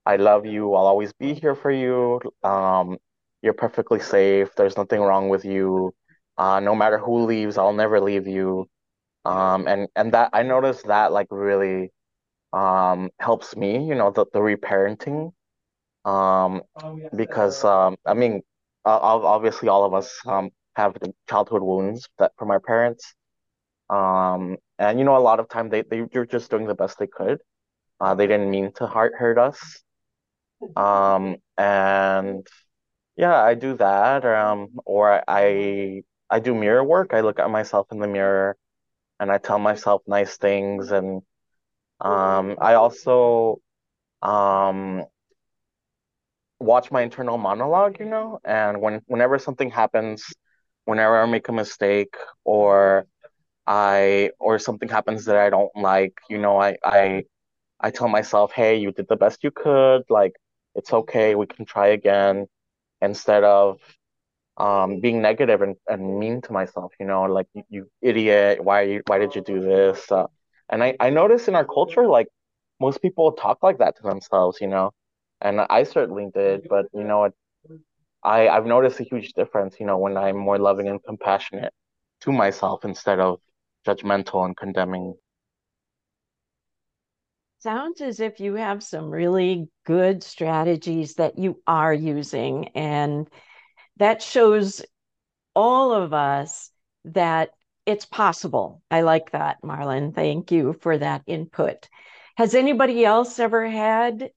[0.06, 2.20] I love you, I'll always be here for you.
[2.44, 2.98] Um,
[3.42, 5.94] you're perfectly safe, there's nothing wrong with you.
[6.38, 8.66] Uh, no matter who leaves, I'll never leave you.
[9.24, 11.92] Um, and and that I noticed that like really
[12.54, 15.32] um helps me, you know, the, the reparenting.
[16.04, 16.62] Um,
[17.16, 18.42] because um, I mean,
[18.84, 20.96] uh, obviously all of us um have
[21.30, 23.14] childhood wounds that from our parents.
[23.90, 26.98] Um, and you know, a lot of time they they you're just doing the best
[26.98, 27.40] they could.
[28.00, 29.82] Uh, they didn't mean to hurt hurt us.
[30.76, 32.46] Um, and
[33.16, 34.24] yeah, I do that.
[34.26, 37.14] Um, or I I do mirror work.
[37.14, 38.56] I look at myself in the mirror,
[39.20, 40.92] and I tell myself nice things.
[40.92, 41.22] And
[42.04, 43.60] um, I also
[44.22, 45.04] um
[46.60, 47.98] watch my internal monologue.
[48.00, 50.24] You know, and when whenever something happens,
[50.84, 53.06] whenever I make a mistake, or
[53.66, 57.24] I or something happens that I don't like, you know, I I
[57.80, 60.04] I tell myself, "Hey, you did the best you could.
[60.10, 60.34] Like
[60.74, 61.34] it's okay.
[61.36, 62.46] We can try again."
[63.02, 63.80] Instead of
[64.58, 69.00] um being negative and, and mean to myself, you know, like you, you idiot, why
[69.06, 70.10] why did you do this?
[70.12, 70.26] Uh,
[70.70, 72.28] and I I notice in our culture like
[72.80, 74.90] most people talk like that to themselves, you know.
[75.40, 77.30] And I certainly did, but you know,
[78.24, 81.72] I I've noticed a huge difference, you know, when I'm more loving and compassionate
[82.22, 83.40] to myself instead of
[83.86, 85.14] judgmental and condemning.
[87.58, 92.68] Sounds as if you have some really good strategies that you are using.
[92.74, 93.26] And
[93.96, 94.82] that shows
[95.54, 96.70] all of us
[97.06, 97.50] that
[97.86, 98.82] it's possible.
[98.90, 100.14] I like that, Marlon.
[100.14, 101.88] Thank you for that input.
[102.36, 104.30] Has anybody else ever had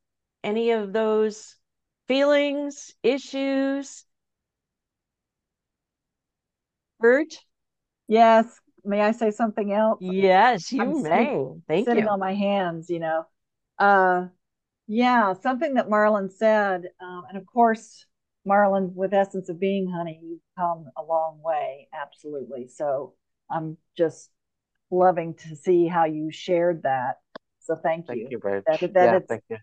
[0.43, 1.55] any of those
[2.07, 4.03] feelings, issues?
[6.99, 7.39] Burge?
[8.07, 9.99] Yes, may I say something else?
[10.01, 11.53] Yes, you I'm may.
[11.67, 12.09] Thank sitting you.
[12.09, 13.25] on my hands, you know.
[13.79, 14.27] Uh,
[14.87, 18.05] yeah, something that Marlon said, um, and of course,
[18.47, 22.67] Marlon, with Essence of Being, honey, you've come a long way, absolutely.
[22.67, 23.13] So
[23.49, 24.29] I'm just
[24.91, 27.19] loving to see how you shared that.
[27.59, 28.27] So thank, thank you.
[28.31, 28.39] you.
[28.39, 29.57] Thank that, you, that, yeah, thank you.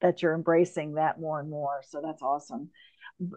[0.00, 1.82] That you're embracing that more and more.
[1.88, 2.70] So that's awesome.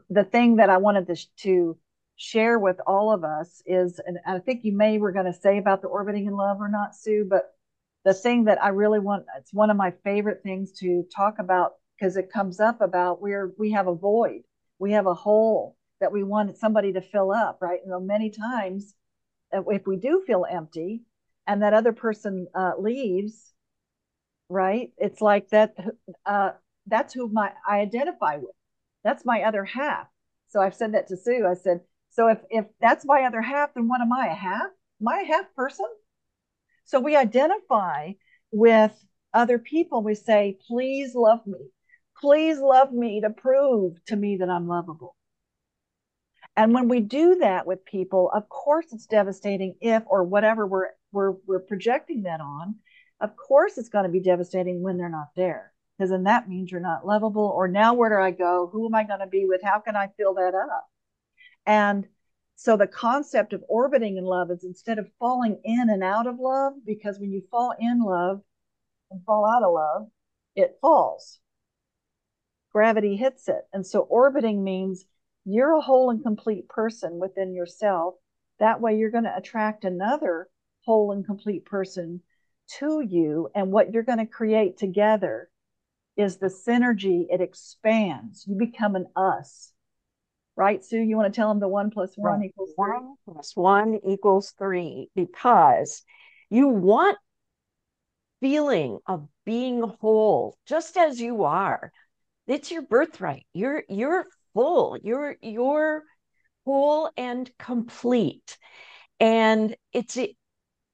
[0.09, 1.77] The thing that I wanted to, to
[2.15, 5.57] share with all of us is, and I think you may were going to say
[5.57, 7.53] about the orbiting in love or not, Sue, but
[8.05, 11.73] the thing that I really want, it's one of my favorite things to talk about
[11.97, 14.41] because it comes up about where we have a void,
[14.79, 17.79] we have a hole that we want somebody to fill up, right?
[17.83, 18.93] You know, many times
[19.67, 21.01] if we do feel empty
[21.47, 23.53] and that other person uh, leaves,
[24.49, 24.91] right?
[24.97, 25.75] It's like that,
[26.25, 26.51] uh,
[26.87, 28.55] that's who my I identify with.
[29.03, 30.07] That's my other half.
[30.49, 31.47] So I've said that to Sue.
[31.49, 31.81] I said,
[32.11, 34.27] so if if that's my other half, then what am I?
[34.27, 34.69] A half?
[35.05, 35.87] A half person?
[36.85, 38.13] So we identify
[38.51, 38.93] with
[39.33, 40.01] other people.
[40.01, 41.59] We say, please love me.
[42.19, 45.15] Please love me to prove to me that I'm lovable.
[46.57, 50.89] And when we do that with people, of course it's devastating if or whatever we're
[51.11, 52.75] we're we're projecting that on.
[53.19, 55.71] Of course it's going to be devastating when they're not there.
[55.97, 57.53] Because then that means you're not lovable.
[57.55, 58.69] Or now where do I go?
[58.71, 59.61] Who am I going to be with?
[59.63, 60.87] How can I fill that up?
[61.65, 62.07] And
[62.55, 66.39] so the concept of orbiting in love is instead of falling in and out of
[66.39, 68.41] love, because when you fall in love
[69.11, 70.07] and fall out of love,
[70.55, 71.39] it falls.
[72.71, 73.67] Gravity hits it.
[73.73, 75.05] And so orbiting means
[75.45, 78.15] you're a whole and complete person within yourself.
[78.59, 80.47] That way you're going to attract another
[80.85, 82.21] whole and complete person
[82.79, 83.49] to you.
[83.53, 85.49] And what you're going to create together
[86.17, 87.25] is the synergy.
[87.29, 88.45] It expands.
[88.47, 89.71] You become an us
[90.55, 90.99] right, Sue?
[90.99, 92.49] You want to tell them the one plus one right.
[92.49, 92.91] equals three?
[92.91, 96.03] One plus one equals three because
[96.49, 97.17] you want
[98.41, 101.91] feeling of being whole just as you are.
[102.47, 103.45] It's your birthright.
[103.53, 104.25] You're you're
[104.55, 104.97] full.
[105.03, 106.03] You're you're
[106.65, 108.57] whole and complete.
[109.19, 110.17] And it's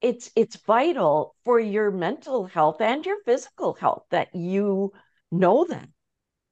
[0.01, 4.91] it's it's vital for your mental health and your physical health that you
[5.31, 5.87] know that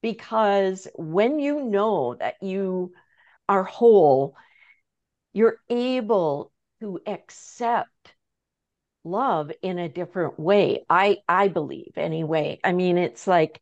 [0.02, 2.94] because when you know that you
[3.50, 4.36] are whole
[5.34, 8.16] you're able to accept
[9.04, 13.62] love in a different way i i believe anyway i mean it's like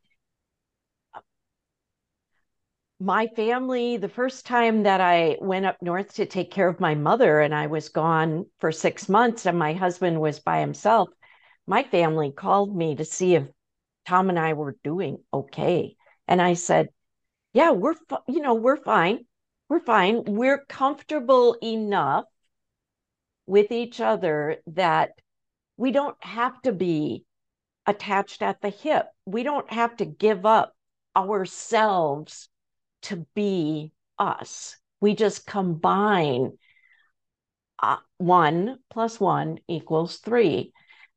[2.99, 6.95] my family, the first time that I went up north to take care of my
[6.95, 11.09] mother, and I was gone for six months, and my husband was by himself,
[11.67, 13.47] my family called me to see if
[14.07, 15.95] Tom and I were doing okay.
[16.27, 16.89] And I said,
[17.53, 17.95] Yeah, we're,
[18.27, 19.25] you know, we're fine.
[19.69, 20.23] We're fine.
[20.25, 22.25] We're comfortable enough
[23.45, 25.11] with each other that
[25.75, 27.25] we don't have to be
[27.85, 29.07] attached at the hip.
[29.25, 30.73] We don't have to give up
[31.15, 32.49] ourselves
[33.07, 34.77] to be us.
[35.01, 36.57] We just combine
[37.81, 40.71] uh, one plus one equals three.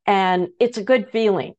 [0.05, 1.53] And it's a good feeling.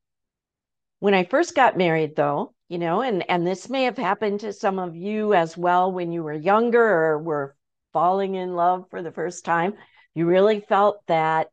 [0.99, 4.53] When I first got married, though, you know, and, and this may have happened to
[4.53, 7.55] some of you as well when you were younger or were
[7.91, 9.73] falling in love for the first time,
[10.15, 11.47] you really felt that,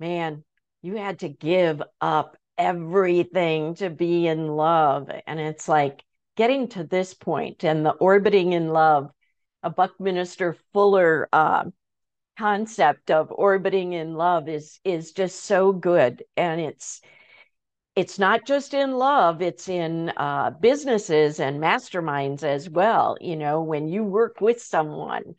[0.00, 0.44] man,
[0.82, 5.10] you had to give up everything to be in love.
[5.26, 6.03] And it's like,
[6.36, 9.10] getting to this point and the orbiting in love,
[9.62, 11.64] a Buckminster Fuller uh,
[12.38, 17.00] concept of orbiting in love is is just so good, and it's
[17.96, 23.16] it's not just in love; it's in uh, businesses and masterminds as well.
[23.20, 25.34] You know, when you work with someone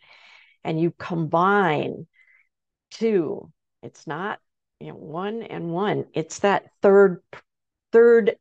[0.63, 2.07] and you combine
[2.91, 3.51] two,
[3.83, 4.39] it's not
[4.79, 7.21] you know one and one; it's that third
[7.91, 8.37] third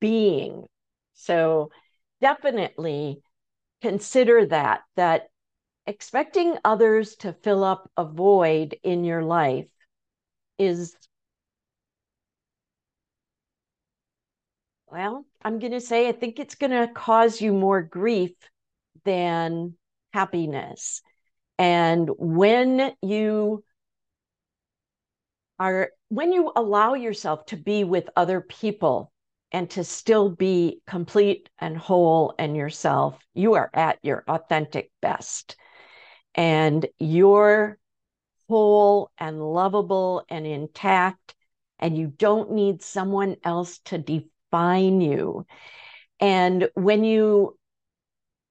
[0.00, 0.66] being.
[1.14, 1.70] So
[2.20, 3.20] definitely
[3.82, 5.28] consider that that
[5.86, 9.66] expecting others to fill up a void in your life
[10.58, 10.96] is
[14.90, 18.32] well i'm going to say i think it's going to cause you more grief
[19.04, 19.74] than
[20.12, 21.02] happiness.
[21.58, 23.64] And when you
[25.58, 29.12] are when you allow yourself to be with other people
[29.52, 35.56] and to still be complete and whole and yourself, you are at your authentic best.
[36.34, 37.78] And you're
[38.48, 41.34] whole and lovable and intact,
[41.78, 45.46] and you don't need someone else to define you.
[46.20, 47.58] And when you,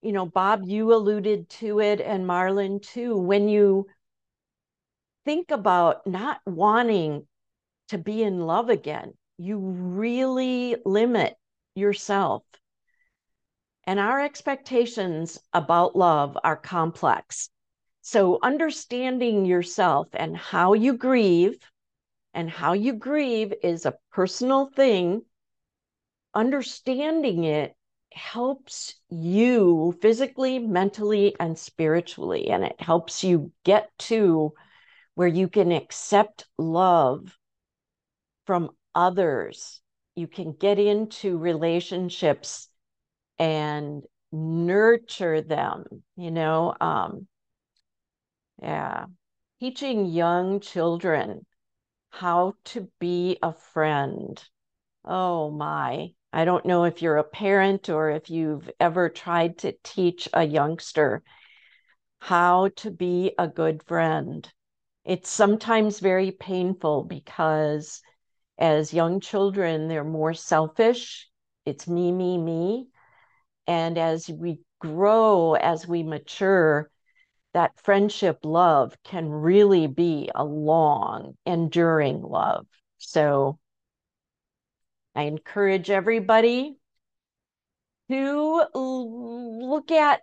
[0.02, 3.88] you know, Bob, you alluded to it, and Marlon too, when you
[5.26, 7.28] think about not wanting
[7.90, 11.36] to be in love again, you really limit
[11.76, 12.44] yourself.
[13.86, 17.50] And our expectations about love are complex.
[18.02, 21.58] So, understanding yourself and how you grieve,
[22.34, 25.24] and how you grieve is a personal thing.
[26.34, 27.76] Understanding it
[28.12, 32.50] helps you physically, mentally, and spiritually.
[32.50, 34.54] And it helps you get to
[35.16, 37.38] where you can accept love
[38.46, 39.82] from others.
[40.16, 42.70] You can get into relationships
[43.38, 45.84] and nurture them,
[46.16, 46.76] you know.
[46.80, 47.28] Um,
[48.62, 49.06] yeah.
[49.60, 51.46] Teaching young children
[52.10, 54.42] how to be a friend.
[55.04, 56.14] Oh my.
[56.32, 60.44] I don't know if you're a parent or if you've ever tried to teach a
[60.44, 61.24] youngster
[62.20, 64.52] how to be a good friend.
[65.04, 68.02] It's sometimes very painful because
[68.58, 71.30] as young children, they're more selfish.
[71.66, 72.88] It's me, me, me.
[73.68, 76.90] And as we grow, as we mature,
[77.54, 82.68] that friendship love can really be a long, enduring love.
[82.98, 83.60] So
[85.16, 86.78] I encourage everybody
[88.10, 90.22] to look at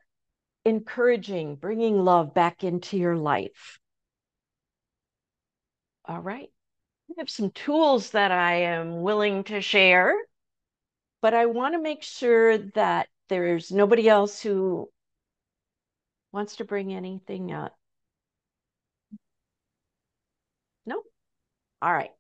[0.65, 3.81] encouraging, bringing love back into your life.
[6.05, 6.52] All right.
[7.13, 10.15] I have some tools that I am willing to share,
[11.21, 14.89] but I want to make sure that there's nobody else who
[16.33, 17.77] wants to bring anything up.
[20.87, 21.03] No?
[21.83, 22.13] All right.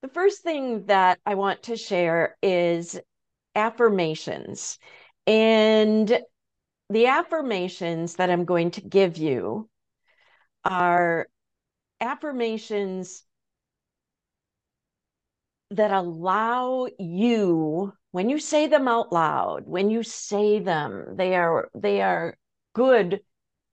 [0.00, 2.98] The first thing that I want to share is
[3.54, 4.78] affirmations.
[5.26, 6.18] And
[6.88, 9.68] the affirmations that I'm going to give you
[10.64, 11.28] are
[12.00, 13.22] affirmations
[15.70, 21.68] that allow you when you say them out loud when you say them they are
[21.74, 22.36] they are
[22.72, 23.20] good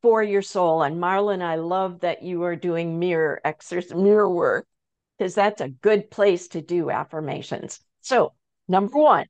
[0.04, 0.84] for your soul.
[0.84, 4.68] And Marlon, I love that you are doing mirror exercise, mirror work,
[5.18, 7.80] because that's a good place to do affirmations.
[8.02, 8.34] So,
[8.68, 9.26] number one,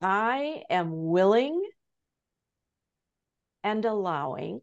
[0.00, 1.62] I am willing
[3.62, 4.62] and allowing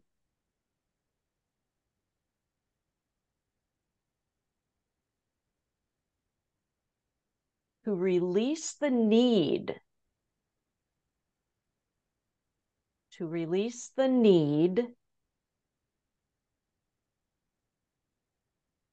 [7.86, 9.80] to release the need
[13.12, 14.88] to release the need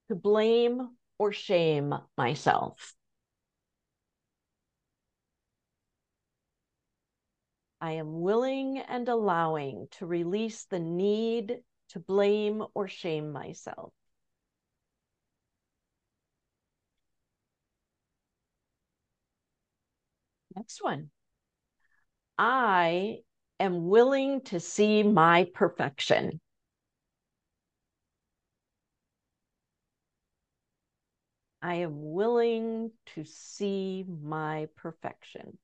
[0.08, 2.94] to blame or shame myself.
[7.80, 13.92] I am willing and allowing to release the need to blame or shame myself.
[20.56, 21.10] Next one.
[22.38, 23.22] I
[23.60, 26.40] am willing to see my perfection.
[31.62, 35.58] I am willing to see my perfection.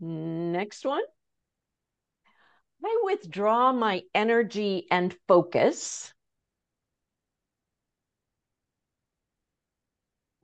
[0.00, 1.02] Next one.
[2.84, 6.12] I withdraw my energy and focus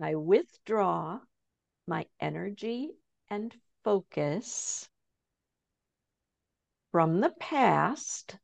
[0.03, 1.21] I withdraw
[1.87, 2.91] my energy
[3.29, 4.89] and focus
[6.91, 8.39] from the past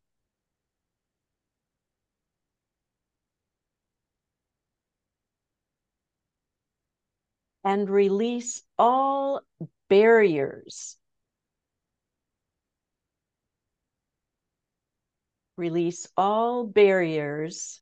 [7.65, 9.41] and release all
[9.89, 10.99] barriers.
[15.57, 17.81] Release all barriers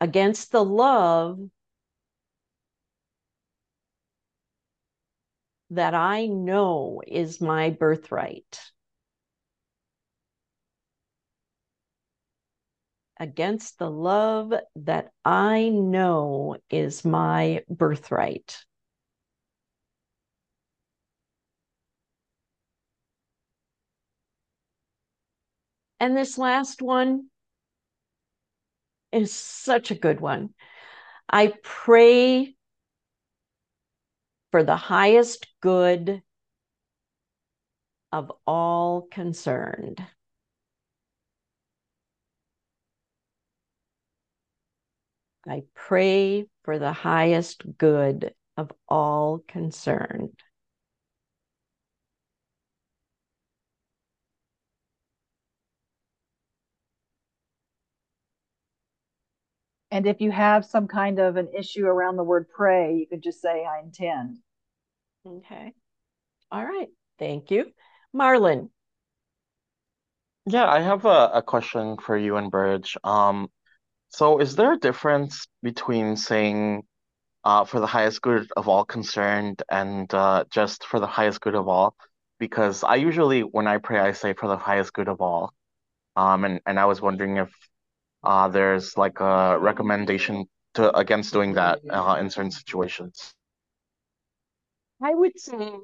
[0.00, 1.38] against the love
[5.70, 8.60] that I know is my birthright.
[13.18, 18.58] Against the love that I know is my birthright.
[26.02, 27.28] And this last one
[29.12, 30.50] is such a good one.
[31.30, 32.56] I pray
[34.50, 36.20] for the highest good
[38.10, 40.04] of all concerned.
[45.46, 50.36] I pray for the highest good of all concerned.
[59.92, 63.22] And if you have some kind of an issue around the word pray, you could
[63.22, 64.38] just say, I intend.
[65.26, 65.74] Okay.
[66.50, 66.88] All right.
[67.18, 67.66] Thank you.
[68.16, 68.70] Marlon.
[70.46, 72.96] Yeah, I have a, a question for you and Burge.
[73.04, 73.50] Um,
[74.08, 76.84] so is there a difference between saying
[77.44, 81.54] uh, for the highest good of all concerned and uh, just for the highest good
[81.54, 81.94] of all?
[82.38, 85.52] Because I usually, when I pray, I say for the highest good of all.
[86.16, 87.50] Um, and, and I was wondering if
[88.24, 93.34] uh, there's like a recommendation to against doing that uh, in certain situations.
[95.02, 95.74] I would say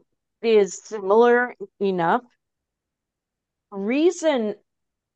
[0.42, 2.22] it is similar enough.
[3.70, 4.54] Reason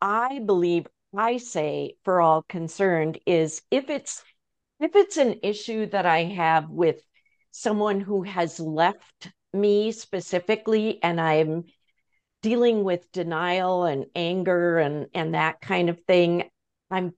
[0.01, 4.23] I believe I say for all concerned is if it's
[4.81, 7.01] if it's an issue that I have with
[7.53, 11.65] someone who has left me specifically and I'm
[12.43, 16.51] dealing with denial and anger and and that kind of thing
[16.93, 17.15] I'm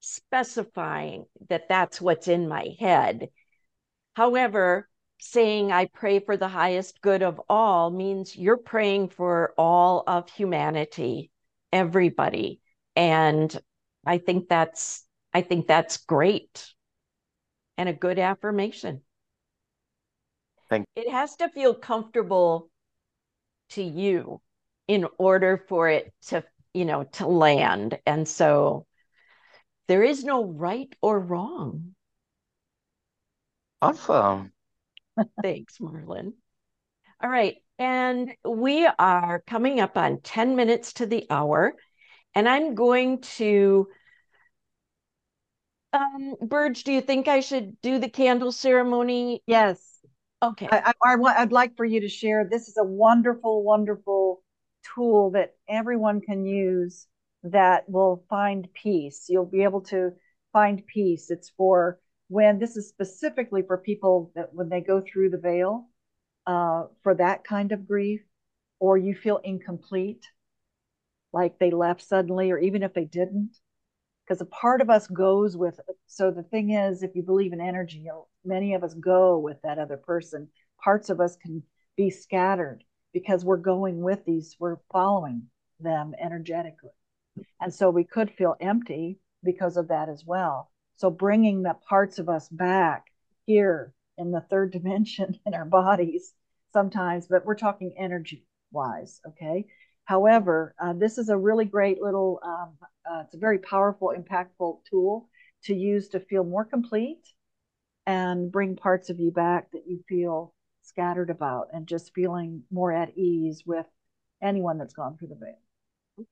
[0.00, 3.30] specifying that that's what's in my head.
[4.14, 10.04] However, saying I pray for the highest good of all means you're praying for all
[10.06, 11.30] of humanity,
[11.72, 12.60] everybody.
[12.94, 13.58] And
[14.04, 16.70] I think that's I think that's great
[17.78, 19.00] and a good affirmation.
[20.68, 21.02] Thank you.
[21.04, 22.70] it has to feel comfortable
[23.70, 24.42] to you
[24.86, 26.44] in order for it to
[26.74, 27.98] you know, to land.
[28.06, 28.86] And so
[29.88, 31.94] there is no right or wrong.
[33.80, 34.52] Awesome.
[35.42, 36.34] Thanks, Marlon.
[37.22, 37.56] All right.
[37.78, 41.74] And we are coming up on 10 minutes to the hour.
[42.34, 43.88] And I'm going to.
[45.92, 49.42] Um, Burge, do you think I should do the candle ceremony?
[49.46, 50.00] Yes.
[50.42, 50.68] Okay.
[50.70, 52.46] I, I, I, I'd like for you to share.
[52.50, 54.42] This is a wonderful, wonderful
[54.94, 57.06] tool that everyone can use
[57.42, 59.26] that will find peace.
[59.28, 60.12] You'll be able to
[60.52, 61.30] find peace.
[61.30, 65.88] It's for when this is specifically for people that when they go through the veil
[66.46, 68.20] uh, for that kind of grief,
[68.80, 70.26] or you feel incomplete,
[71.32, 73.56] like they left suddenly, or even if they didn't,
[74.24, 75.78] because a part of us goes with.
[76.06, 78.06] So the thing is, if you believe in energy,
[78.44, 80.48] many of us go with that other person.
[80.82, 81.62] Parts of us can
[81.96, 85.44] be scattered because we're going with these, we're following
[85.80, 86.90] them energetically.
[87.60, 90.70] And so we could feel empty because of that as well.
[90.96, 93.06] So bringing the parts of us back
[93.46, 96.34] here in the third dimension in our bodies
[96.72, 99.20] sometimes, but we're talking energy wise.
[99.28, 99.66] Okay.
[100.04, 102.76] However, uh, this is a really great little, um,
[103.10, 105.30] uh, it's a very powerful, impactful tool
[105.64, 107.22] to use to feel more complete
[108.06, 110.52] and bring parts of you back that you feel
[110.84, 113.86] scattered about and just feeling more at ease with
[114.42, 116.26] anyone that's gone through the veil.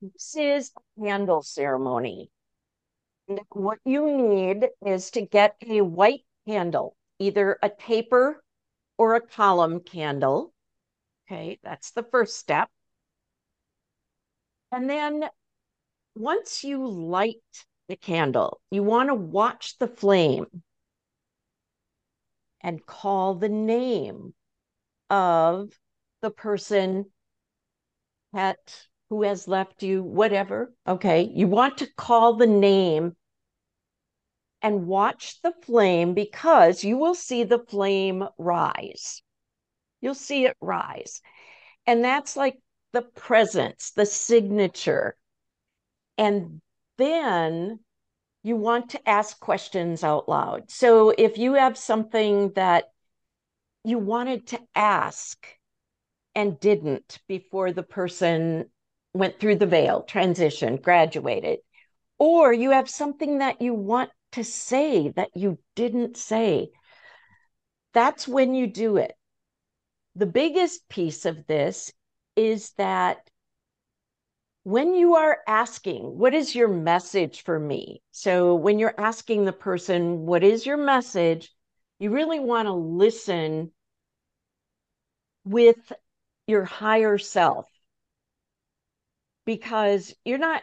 [0.00, 2.30] This is a candle ceremony.
[3.28, 8.42] And what you need is to get a white candle, either a taper
[8.96, 10.52] or a column candle.
[11.26, 12.68] Okay, that's the first step.
[14.72, 15.24] And then
[16.16, 17.36] once you light
[17.88, 20.46] the candle, you want to watch the flame
[22.60, 24.34] and call the name
[25.08, 25.72] of
[26.22, 27.06] the person
[28.34, 30.72] pet who has left you, whatever.
[30.86, 31.30] Okay.
[31.34, 33.16] You want to call the name
[34.62, 39.22] and watch the flame because you will see the flame rise.
[40.00, 41.20] You'll see it rise.
[41.86, 42.58] And that's like
[42.92, 45.16] the presence, the signature.
[46.18, 46.60] And
[46.98, 47.80] then
[48.42, 50.70] you want to ask questions out loud.
[50.70, 52.84] So if you have something that
[53.84, 55.46] you wanted to ask
[56.34, 58.66] and didn't before the person
[59.12, 61.58] went through the veil, transitioned, graduated,
[62.18, 66.68] or you have something that you want to say that you didn't say,
[67.92, 69.12] that's when you do it.
[70.14, 71.92] The biggest piece of this
[72.36, 73.29] is that
[74.62, 78.02] when you are asking, what is your message for me?
[78.10, 81.50] So, when you're asking the person, what is your message?
[81.98, 83.72] You really want to listen
[85.44, 85.92] with
[86.46, 87.66] your higher self
[89.46, 90.62] because you're not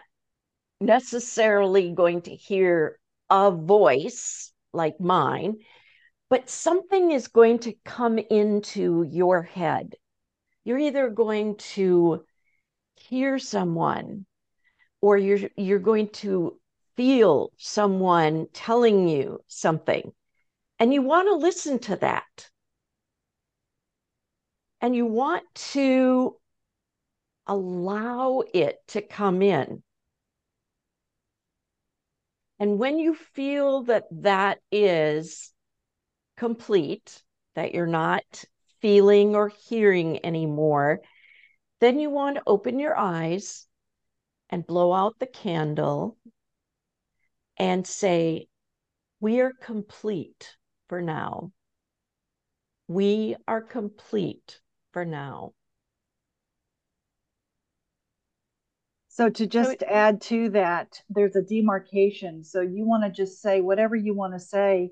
[0.80, 5.58] necessarily going to hear a voice like mine,
[6.30, 9.96] but something is going to come into your head.
[10.64, 12.26] You're either going to
[13.08, 14.26] hear someone
[15.02, 16.60] or you're you're going to
[16.96, 20.12] feel someone telling you something
[20.80, 22.50] and you want to listen to that.
[24.80, 25.44] And you want
[25.74, 26.36] to
[27.48, 29.82] allow it to come in.
[32.60, 35.52] And when you feel that that is
[36.36, 37.24] complete
[37.56, 38.46] that you're not
[38.82, 41.02] feeling or hearing anymore
[41.80, 43.68] then you want to open your eyes
[44.50, 46.18] and blow out the candle
[47.58, 48.48] and say,
[49.20, 50.56] We are complete
[50.88, 51.52] for now.
[52.88, 54.60] We are complete
[54.94, 55.54] for now.
[59.10, 62.44] So, to just so add to that, there's a demarcation.
[62.44, 64.92] So, you want to just say whatever you want to say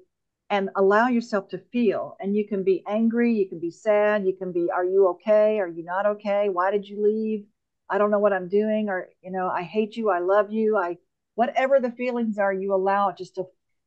[0.49, 2.15] and allow yourself to feel.
[2.19, 5.59] And you can be angry, you can be sad, you can be, are you okay?
[5.59, 6.49] Are you not okay?
[6.49, 7.45] Why did you leave?
[7.89, 10.75] I don't know what I'm doing, or, you know, I hate you, I love you,
[10.77, 10.97] I,
[11.35, 13.45] whatever the feelings are, you allow it just to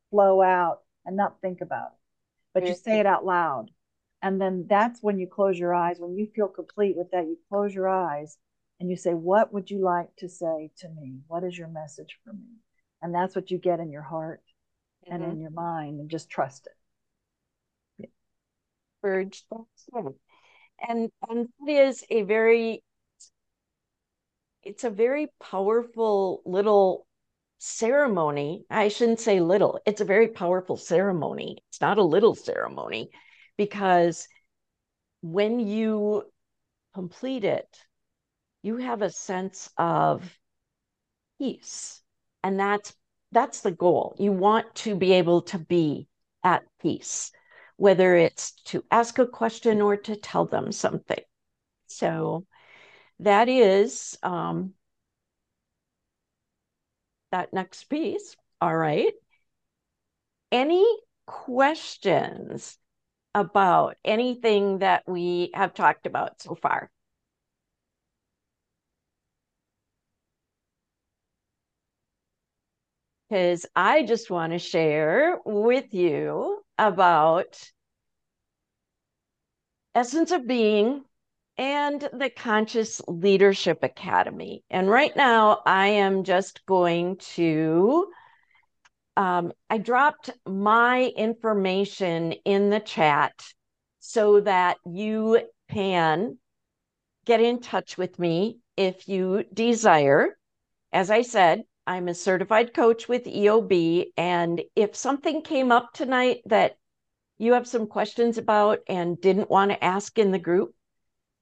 [0.09, 1.97] flow out and not think about it.
[2.53, 3.71] But you say it out loud.
[4.21, 5.97] And then that's when you close your eyes.
[5.99, 8.37] When you feel complete with that, you close your eyes
[8.79, 11.19] and you say, What would you like to say to me?
[11.27, 12.57] What is your message for me?
[13.01, 14.41] And that's what you get in your heart.
[15.09, 15.41] And in mm-hmm.
[15.41, 16.73] your mind and just trust it.
[18.03, 18.09] It.
[20.87, 22.83] And and it is a very
[24.63, 27.07] it's a very powerful little
[27.59, 28.65] ceremony.
[28.69, 31.57] I shouldn't say little, it's a very powerful ceremony.
[31.69, 33.09] It's not a little ceremony
[33.57, 34.27] because
[35.21, 36.23] when you
[36.93, 37.67] complete it,
[38.61, 40.37] you have a sense of
[41.37, 42.01] peace.
[42.43, 42.93] And that's
[43.31, 44.15] that's the goal.
[44.19, 46.07] You want to be able to be
[46.43, 47.31] at peace,
[47.77, 51.19] whether it's to ask a question or to tell them something.
[51.87, 52.45] So
[53.19, 54.73] that is um,
[57.31, 58.35] that next piece.
[58.61, 59.13] All right.
[60.51, 60.85] Any
[61.25, 62.77] questions
[63.35, 66.91] about anything that we have talked about so far?
[73.29, 77.59] Because I just want to share with you about
[79.93, 81.03] Essence of Being
[81.57, 84.63] and the Conscious Leadership Academy.
[84.69, 88.07] And right now, I am just going to.
[89.17, 93.33] Um, I dropped my information in the chat
[93.99, 96.37] so that you can
[97.25, 100.37] get in touch with me if you desire.
[100.93, 104.11] As I said, I'm a certified coach with EOB.
[104.15, 106.77] And if something came up tonight that
[107.39, 110.75] you have some questions about and didn't want to ask in the group,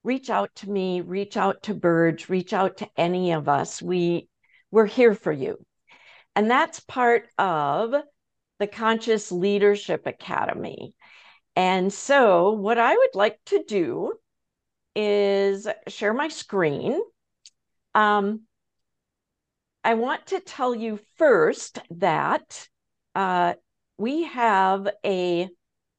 [0.04, 3.82] reach out to me, reach out to Burge, reach out to any of us.
[3.82, 4.30] We
[4.70, 5.58] we're here for you.
[6.34, 7.92] And that's part of
[8.58, 10.94] the Conscious Leadership Academy.
[11.56, 14.14] And so what I would like to do
[14.96, 16.98] is share my screen.
[17.94, 18.47] Um,
[19.84, 22.68] I want to tell you first that
[23.14, 23.54] uh,
[23.96, 25.48] we have a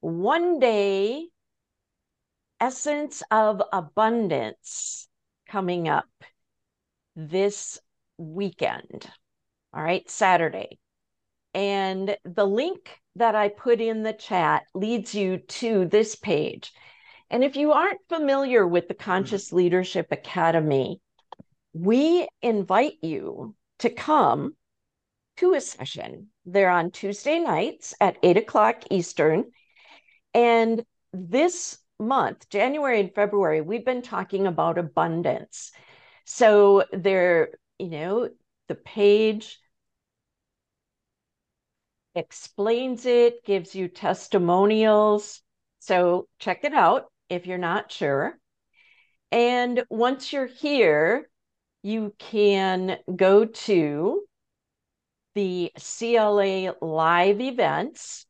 [0.01, 1.27] one day
[2.59, 5.07] essence of abundance
[5.47, 6.09] coming up
[7.15, 7.79] this
[8.17, 9.09] weekend.
[9.73, 10.79] All right, Saturday.
[11.53, 16.71] And the link that I put in the chat leads you to this page.
[17.29, 21.01] And if you aren't familiar with the Conscious Leadership Academy,
[21.73, 24.55] we invite you to come
[25.37, 26.27] to a session.
[26.45, 29.45] They're on Tuesday nights at eight o'clock Eastern.
[30.33, 35.71] And this month, January and February, we've been talking about abundance.
[36.25, 38.29] So there, you know,
[38.67, 39.59] the page
[42.15, 45.41] explains it, gives you testimonials.
[45.79, 48.37] So check it out if you're not sure.
[49.31, 51.28] And once you're here,
[51.81, 54.23] you can go to
[55.35, 58.25] the CLA live events,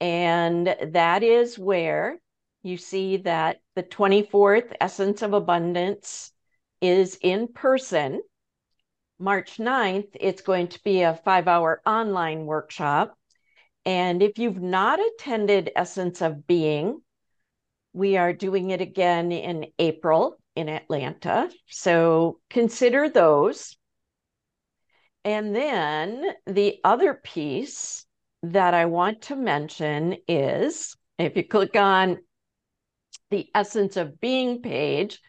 [0.00, 2.18] and that is where
[2.62, 6.32] you see that the 24th Essence of Abundance
[6.80, 8.22] is in person.
[9.18, 13.16] March 9th, it's going to be a five hour online workshop.
[13.84, 17.02] And if you've not attended Essence of Being,
[17.92, 21.50] we are doing it again in April in Atlanta.
[21.68, 23.76] So consider those.
[25.24, 28.04] And then the other piece
[28.42, 32.18] that I want to mention is if you click on
[33.30, 35.20] the Essence of Being page,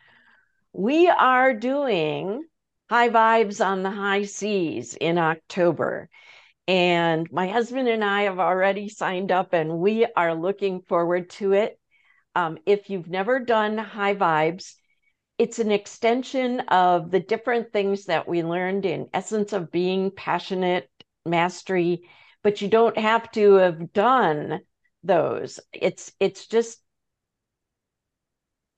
[0.74, 2.44] we are doing
[2.90, 6.10] High Vibes on the High Seas in October.
[6.68, 11.54] And my husband and I have already signed up and we are looking forward to
[11.54, 11.80] it.
[12.36, 14.74] Um, if you've never done High Vibes,
[15.38, 20.90] it's an extension of the different things that we learned in Essence of Being, Passionate,
[21.26, 22.04] Mastery,
[22.44, 24.62] but you don't have to have done
[25.04, 25.60] those.
[25.74, 26.80] It's it's just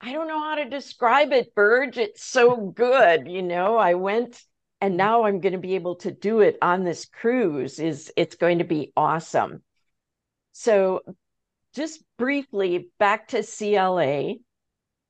[0.00, 1.98] I don't know how to describe it, Burge.
[1.98, 3.28] It's so good.
[3.28, 4.40] You know, I went
[4.80, 8.36] and now I'm going to be able to do it on this cruise is it's
[8.36, 9.62] going to be awesome.
[10.52, 11.00] So
[11.74, 14.34] just briefly back to CLA.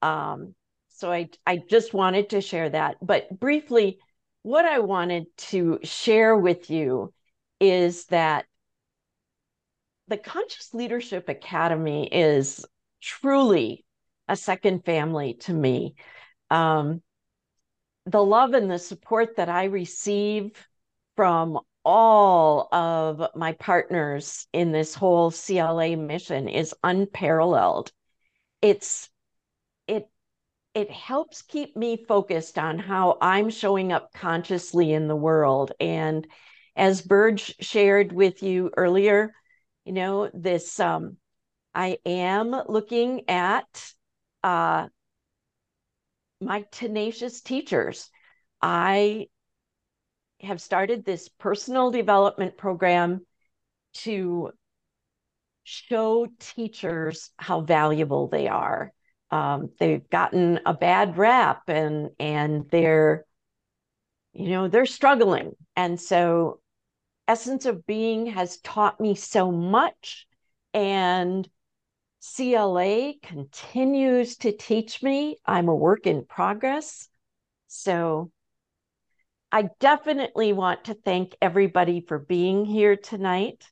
[0.01, 0.55] Um,
[0.99, 2.96] so I, I just wanted to share that.
[3.01, 3.99] But briefly,
[4.42, 7.14] what I wanted to share with you
[7.61, 8.46] is that
[10.09, 12.66] the Conscious Leadership Academy is
[13.01, 13.84] truly
[14.26, 15.94] a second family to me.
[16.51, 17.01] Um,
[18.07, 20.51] the love and the support that I receive
[21.14, 27.92] from all of my partners in this whole CLA mission is unparalleled.
[28.61, 29.17] It's it
[30.79, 35.72] it helps keep me focused on how I'm showing up consciously in the world.
[35.81, 36.24] And
[36.76, 39.35] as Burge shared with you earlier,
[39.85, 41.16] you know, this um
[41.74, 43.93] I am looking at
[44.45, 44.87] uh
[46.41, 48.09] my tenacious teachers.
[48.62, 49.26] I
[50.43, 53.26] have started this personal development program
[53.95, 54.53] to
[55.64, 58.93] show teachers how valuable they are.
[59.31, 63.26] Um, they've gotten a bad rap and and they're
[64.33, 66.61] you know they're struggling and so
[67.26, 70.26] essence of being has taught me so much
[70.72, 71.49] and
[72.20, 75.37] CLA continues to teach me.
[75.47, 77.09] I'm a work in progress.
[77.68, 78.33] So
[79.53, 83.70] I definitely want to thank everybody for being here tonight.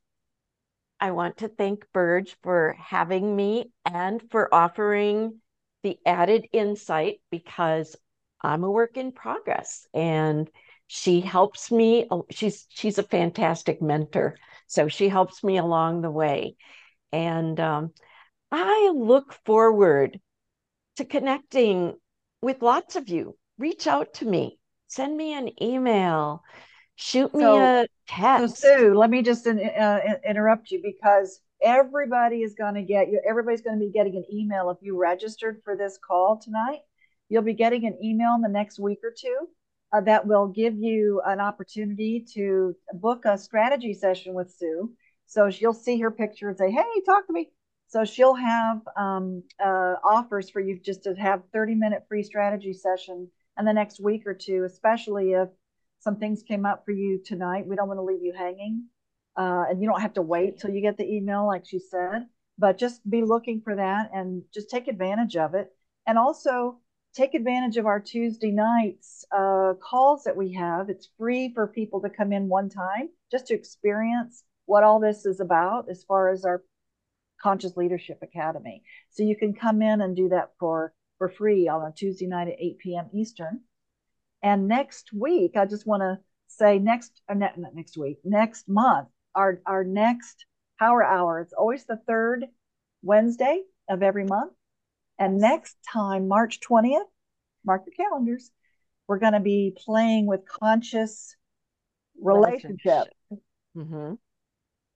[1.01, 5.41] I want to thank Burge for having me and for offering
[5.87, 7.95] the added insight because
[8.43, 9.87] I'm a work in progress.
[9.95, 10.51] And
[10.89, 12.09] She helps me.
[12.31, 14.37] She's she's a fantastic mentor.
[14.67, 16.57] So she helps me along the way.
[17.13, 17.93] And um,
[18.53, 20.21] I look forward
[20.97, 21.95] to connecting
[22.41, 23.37] with lots of you.
[23.59, 24.59] Reach out to me,
[24.89, 26.43] send me an email,
[26.97, 28.47] shoot me So- a So.
[28.47, 33.21] Sue, let me just in- uh, interrupt you because everybody is going to get you.
[33.29, 36.81] Everybody's going to be getting an email if you registered for this call tonight.
[37.29, 39.49] You'll be getting an email in the next week or two
[39.93, 44.93] uh, that will give you an opportunity to book a strategy session with Sue.
[45.27, 47.51] So she'll see her picture and say, "Hey, talk to me."
[47.89, 52.73] So she'll have um, uh, offers for you just to have 30 minute free strategy
[52.73, 53.29] session
[53.59, 55.49] in the next week or two, especially if
[56.01, 57.67] some things came up for you tonight.
[57.67, 58.87] We don't want to leave you hanging.
[59.37, 62.27] Uh, and you don't have to wait till you get the email, like she said,
[62.59, 65.71] but just be looking for that and just take advantage of it.
[66.07, 66.79] And also
[67.15, 70.89] take advantage of our Tuesday nights uh, calls that we have.
[70.89, 75.27] It's free for people to come in one time just to experience what all this
[75.27, 76.63] is about as far as our
[77.43, 78.83] Conscious Leadership Academy.
[79.11, 82.49] So you can come in and do that for for free on a Tuesday night
[82.49, 83.09] at 8 p.m.
[83.15, 83.61] Eastern.
[84.43, 89.09] And next week, I just want to say next, uh, not next week, next month,
[89.37, 90.47] our our next
[90.81, 91.41] Power Hour.
[91.41, 92.47] It's always the third
[93.03, 94.53] Wednesday of every month.
[95.19, 97.07] And next time, March 20th,
[97.65, 98.51] mark your calendars.
[99.09, 101.37] We're going to be playing with conscious
[102.21, 103.09] relationship.
[103.75, 104.15] hmm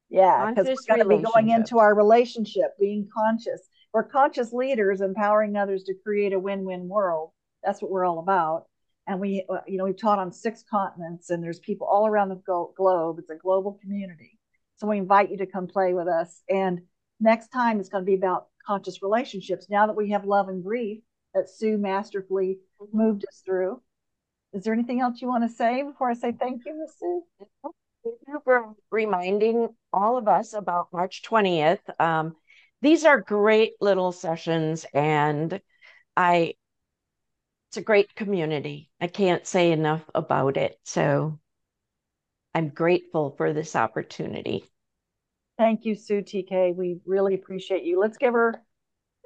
[0.08, 3.62] Yeah, because we're going to be going into our relationship, being conscious.
[3.92, 7.32] We're conscious leaders empowering others to create a win-win world.
[7.64, 8.66] That's what we're all about.
[9.10, 12.28] And we, uh, you know, we've taught on six continents, and there's people all around
[12.28, 13.18] the globe.
[13.18, 14.38] It's a global community.
[14.76, 16.42] So we invite you to come play with us.
[16.48, 16.82] And
[17.18, 19.66] next time it's going to be about conscious relationships.
[19.68, 21.02] Now that we have love and grief
[21.34, 22.58] that Sue masterfully
[22.92, 23.82] moved us through.
[24.52, 27.22] Is there anything else you want to say before I say thank you, Miss Sue?
[28.04, 31.80] Thank you for reminding all of us about March 20th.
[31.98, 32.36] Um,
[32.80, 35.60] these are great little sessions, and
[36.16, 36.54] I,
[37.70, 38.90] it's a great community.
[39.00, 40.76] I can't say enough about it.
[40.82, 41.38] So
[42.52, 44.64] I'm grateful for this opportunity.
[45.56, 46.74] Thank you, Sue TK.
[46.74, 48.00] We really appreciate you.
[48.00, 48.60] Let's give her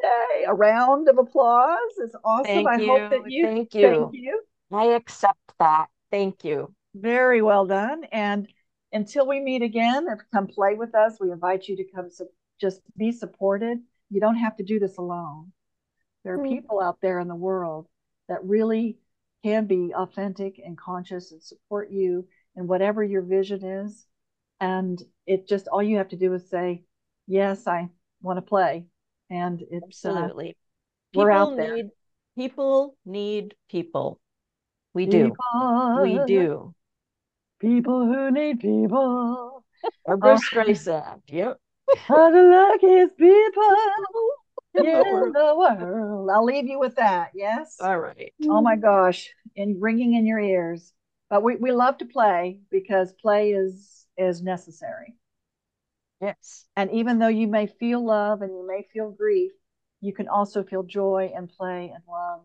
[0.03, 1.79] yay, a round of applause.
[1.97, 2.45] It's awesome.
[2.45, 3.45] Thank I hope that you.
[3.45, 3.89] you Thank you.
[3.89, 4.43] Thank you.
[4.71, 5.87] I accept that.
[6.11, 6.75] Thank you.
[6.95, 8.05] Very well done.
[8.13, 8.47] And
[8.93, 12.29] until we meet again, if come play with us, we invite you to come su-
[12.61, 13.79] just be supported.
[14.11, 15.53] You don't have to do this alone.
[16.25, 16.49] There are Mm.
[16.51, 17.89] people out there in the world
[18.29, 18.99] that really
[19.45, 24.07] can be authentic and conscious and support you in whatever your vision is.
[24.61, 26.85] And it just all you have to do is say,
[27.27, 27.89] Yes, I
[28.23, 28.87] want to play.
[29.31, 30.57] And it's uh, Absolutely.
[31.15, 31.75] we're out People there.
[31.77, 31.91] need
[32.37, 34.21] people need people.
[34.95, 35.33] We do.
[36.03, 36.75] We people, do.
[37.61, 39.65] People who need people.
[40.07, 41.21] Barbra Streisand.
[41.29, 41.59] Yep.
[42.09, 43.77] are the luckiest people
[44.79, 45.35] In the world.
[45.35, 46.31] the world.
[46.31, 47.31] I'll leave you with that.
[47.35, 47.77] Yes.
[47.81, 48.33] All right.
[48.49, 48.83] Oh my mm.
[48.83, 50.93] gosh, and ringing in your ears.
[51.31, 55.15] But we, we love to play because play is is necessary.
[56.21, 56.67] Yes.
[56.77, 59.53] And even though you may feel love and you may feel grief,
[60.01, 62.43] you can also feel joy and play and love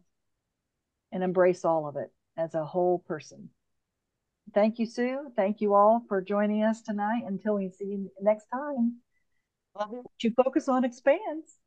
[1.11, 3.49] and embrace all of it as a whole person.
[4.53, 5.32] Thank you, Sue.
[5.36, 7.23] Thank you all for joining us tonight.
[7.27, 8.97] Until we see you next time,
[9.77, 10.03] Love you.
[10.21, 11.57] to focus on expands.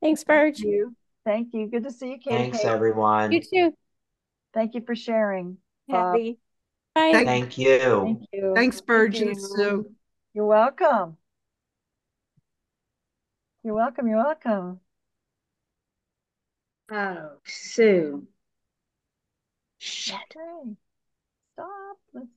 [0.00, 0.56] Thanks, Burge.
[0.56, 0.96] Thank you.
[1.24, 1.66] Thank you.
[1.66, 2.30] Good to see you, Kate.
[2.36, 2.66] Thanks, Kate.
[2.68, 3.32] everyone.
[3.32, 3.74] You too.
[4.54, 5.58] Thank you for sharing.
[5.88, 6.14] Bob.
[6.14, 6.38] Happy.
[6.94, 7.12] Bye.
[7.12, 7.78] Thank- Thank you.
[7.78, 8.52] Thank you.
[8.54, 9.28] Thanks, Burge you.
[9.28, 9.90] and Sue.
[10.34, 11.16] You're welcome.
[13.62, 14.08] You're welcome.
[14.08, 14.80] You're welcome.
[16.90, 18.26] Oh, Sue.
[18.26, 18.26] Okay.
[19.80, 20.20] Stop.
[20.34, 20.76] Let's